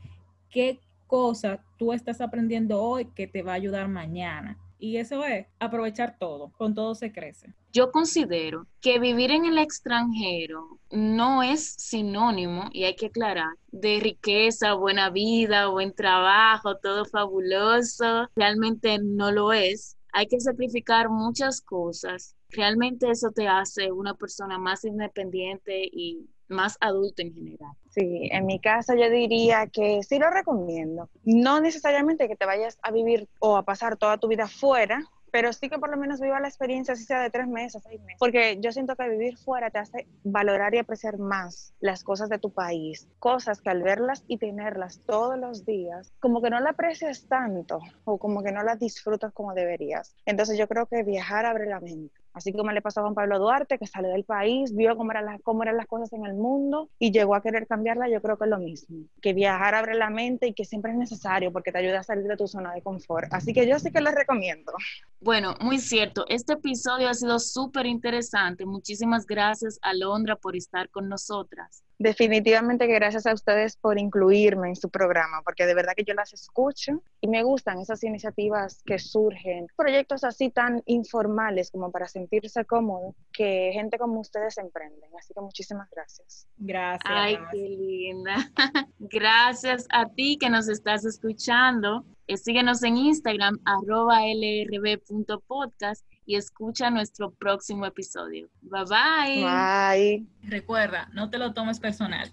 qué 0.50 0.82
cosa 1.08 1.64
tú 1.78 1.94
estás 1.94 2.20
aprendiendo 2.20 2.84
hoy 2.84 3.06
que 3.16 3.28
te 3.28 3.44
va 3.44 3.54
a 3.54 3.56
ayudar 3.56 3.88
mañana. 3.88 4.60
Y 4.78 4.98
eso 4.98 5.24
es 5.24 5.48
aprovechar 5.58 6.18
todo, 6.20 6.52
con 6.58 6.76
todo 6.76 6.94
se 6.94 7.14
crece. 7.14 7.54
Yo 7.72 7.92
considero 7.92 8.68
que 8.82 9.00
vivir 9.00 9.32
en 9.32 9.46
el 9.46 9.58
extranjero 9.58 10.80
no 10.90 11.42
es 11.42 11.74
sinónimo, 11.78 12.66
y 12.74 12.84
hay 12.84 12.96
que 12.96 13.06
aclarar, 13.06 13.56
de 13.72 14.00
riqueza, 14.02 14.74
buena 14.74 15.10
vida, 15.10 15.68
buen 15.68 15.94
trabajo, 15.94 16.78
todo 16.78 17.06
fabuloso. 17.06 18.28
Realmente 18.36 19.00
no 19.02 19.32
lo 19.32 19.54
es. 19.54 19.98
Hay 20.12 20.28
que 20.28 20.42
sacrificar 20.42 21.10
muchas 21.10 21.62
cosas. 21.62 22.36
Realmente 22.50 23.10
eso 23.10 23.32
te 23.32 23.48
hace 23.48 23.92
una 23.92 24.16
persona 24.16 24.58
más 24.58 24.84
independiente 24.84 25.84
y 25.86 26.28
más 26.50 26.78
adulto 26.82 27.22
en 27.22 27.34
general. 27.34 27.72
Sí, 27.92 28.28
en 28.32 28.46
mi 28.46 28.60
caso 28.60 28.94
yo 28.94 29.10
diría 29.10 29.68
que 29.68 30.04
sí 30.04 30.20
lo 30.20 30.30
recomiendo. 30.30 31.10
No 31.24 31.62
necesariamente 31.62 32.28
que 32.28 32.36
te 32.36 32.46
vayas 32.46 32.78
a 32.84 32.92
vivir 32.92 33.30
o 33.40 33.56
a 33.56 33.64
pasar 33.64 33.96
toda 33.96 34.18
tu 34.18 34.28
vida 34.28 34.48
fuera, 34.48 35.02
pero 35.32 35.54
sí 35.54 35.70
que 35.70 35.80
por 35.80 35.90
lo 35.90 35.98
menos 35.98 36.20
viva 36.20 36.40
la 36.40 36.48
experiencia, 36.48 36.96
si 36.96 37.06
sea 37.06 37.22
de 37.22 37.30
tres 37.30 37.48
meses, 37.48 37.82
seis 37.84 38.02
meses. 38.02 38.18
Porque 38.20 38.60
yo 38.62 38.72
siento 38.72 38.96
que 38.96 39.10
vivir 39.10 39.38
fuera 39.38 39.72
te 39.72 39.80
hace 39.80 40.08
valorar 40.24 40.76
y 40.76 40.80
apreciar 40.80 41.18
más 41.18 41.74
las 41.80 42.04
cosas 42.04 42.30
de 42.30 42.40
tu 42.40 42.54
país. 42.54 43.08
Cosas 43.20 43.62
que 43.62 43.70
al 43.70 43.82
verlas 43.82 44.24
y 44.28 44.38
tenerlas 44.38 45.02
todos 45.06 45.40
los 45.40 45.66
días, 45.66 46.12
como 46.20 46.42
que 46.42 46.50
no 46.50 46.60
la 46.60 46.72
aprecias 46.72 47.28
tanto 47.28 47.80
o 48.04 48.18
como 48.18 48.44
que 48.44 48.52
no 48.52 48.64
las 48.64 48.80
disfrutas 48.80 49.34
como 49.34 49.54
deberías. 49.54 50.16
Entonces 50.26 50.58
yo 50.58 50.68
creo 50.68 50.86
que 50.86 51.04
viajar 51.04 51.46
abre 51.46 51.66
la 51.66 51.80
mente. 51.80 52.21
Así 52.34 52.54
como 52.54 52.72
le 52.72 52.82
pasó 52.82 53.00
a 53.00 53.04
Juan 53.04 53.16
Pablo 53.16 53.40
Duarte, 53.40 53.78
que 53.78 53.88
salió 53.88 54.10
del 54.10 54.24
país, 54.24 54.74
vio 54.76 54.96
cómo 54.96 55.12
eran, 55.12 55.26
las, 55.26 55.42
cómo 55.42 55.64
eran 55.64 55.78
las 55.78 55.88
cosas 55.88 56.12
en 56.14 56.26
el 56.26 56.34
mundo 56.34 56.90
y 57.00 57.12
llegó 57.12 57.36
a 57.36 57.42
querer 57.42 57.68
cambiarla, 57.68 58.10
yo 58.10 58.22
creo 58.22 58.38
que 58.38 58.46
es 58.46 58.50
lo 58.50 58.58
mismo. 58.58 59.06
Que 59.22 59.34
viajar 59.34 59.76
abre 59.76 59.96
la 59.96 60.10
mente 60.10 60.48
y 60.48 60.54
que 60.54 60.66
siempre 60.66 60.92
es 60.92 60.98
necesario 60.98 61.52
porque 61.52 61.72
te 61.72 61.80
ayuda 61.80 62.00
a 62.00 62.04
salir 62.04 62.26
de 62.26 62.38
tu 62.38 62.48
zona 62.48 62.74
de 62.74 62.82
confort. 62.82 63.28
Así 63.34 63.54
que 63.54 63.68
yo 63.68 63.80
sí 63.80 63.92
que 63.92 64.02
les 64.02 64.16
recomiendo. 64.16 64.74
Bueno, 65.20 65.56
muy 65.62 65.80
cierto. 65.80 66.26
Este 66.28 66.54
episodio 66.54 67.10
ha 67.10 67.14
sido 67.14 67.40
súper 67.40 67.86
interesante. 67.86 68.66
Muchísimas 68.66 69.26
gracias, 69.26 69.80
Alondra, 69.82 70.36
por 70.36 70.56
estar 70.56 70.90
con 70.90 71.10
nosotras. 71.10 71.84
Definitivamente 72.02 72.88
que 72.88 72.96
gracias 72.96 73.28
a 73.28 73.34
ustedes 73.34 73.78
por 73.78 74.00
incluirme 74.00 74.70
en 74.70 74.76
su 74.76 74.90
programa, 74.90 75.44
porque 75.46 75.68
de 75.68 75.76
verdad 75.76 75.94
que 75.96 76.04
yo 76.04 76.16
las 76.16 76.34
escucho 76.34 77.04
y 77.22 77.28
me 77.28 77.44
gustan 77.44 77.78
esas 77.78 78.04
iniciativas 78.04 78.82
que 78.84 78.98
surgen, 78.98 79.68
proyectos 79.78 80.24
así 80.24 80.50
tan 80.50 80.82
informales 80.88 81.70
como 81.70 81.92
para 81.92 82.08
sentirse 82.08 82.66
cómodo, 82.66 83.14
que 83.32 83.70
gente 83.74 84.00
como 84.00 84.20
ustedes 84.20 84.58
emprenden. 84.58 85.12
Así 85.16 85.32
que 85.36 85.42
muchísimas 85.42 85.92
gracias. 85.92 86.48
Gracias. 86.58 87.04
Ay, 87.06 87.38
qué 87.52 87.70
linda. 87.70 88.36
Gracias 88.98 89.86
a 89.92 90.10
ti 90.10 90.40
que 90.40 90.50
nos 90.50 90.70
estás 90.70 91.06
escuchando. 91.06 92.04
Eh, 92.26 92.38
síguenos 92.38 92.82
en 92.82 92.98
Instagram, 92.98 93.60
arroba 93.64 94.22
lrb.podcast 94.26 96.04
y 96.32 96.38
escucha 96.38 96.90
nuestro 96.90 97.32
próximo 97.32 97.86
episodio. 97.86 98.48
Bye 98.62 98.86
bye. 98.86 99.44
Bye. 99.44 100.26
Recuerda, 100.44 101.10
no 101.14 101.30
te 101.30 101.38
lo 101.38 101.54
tomes 101.54 101.78
personal. 101.78 102.30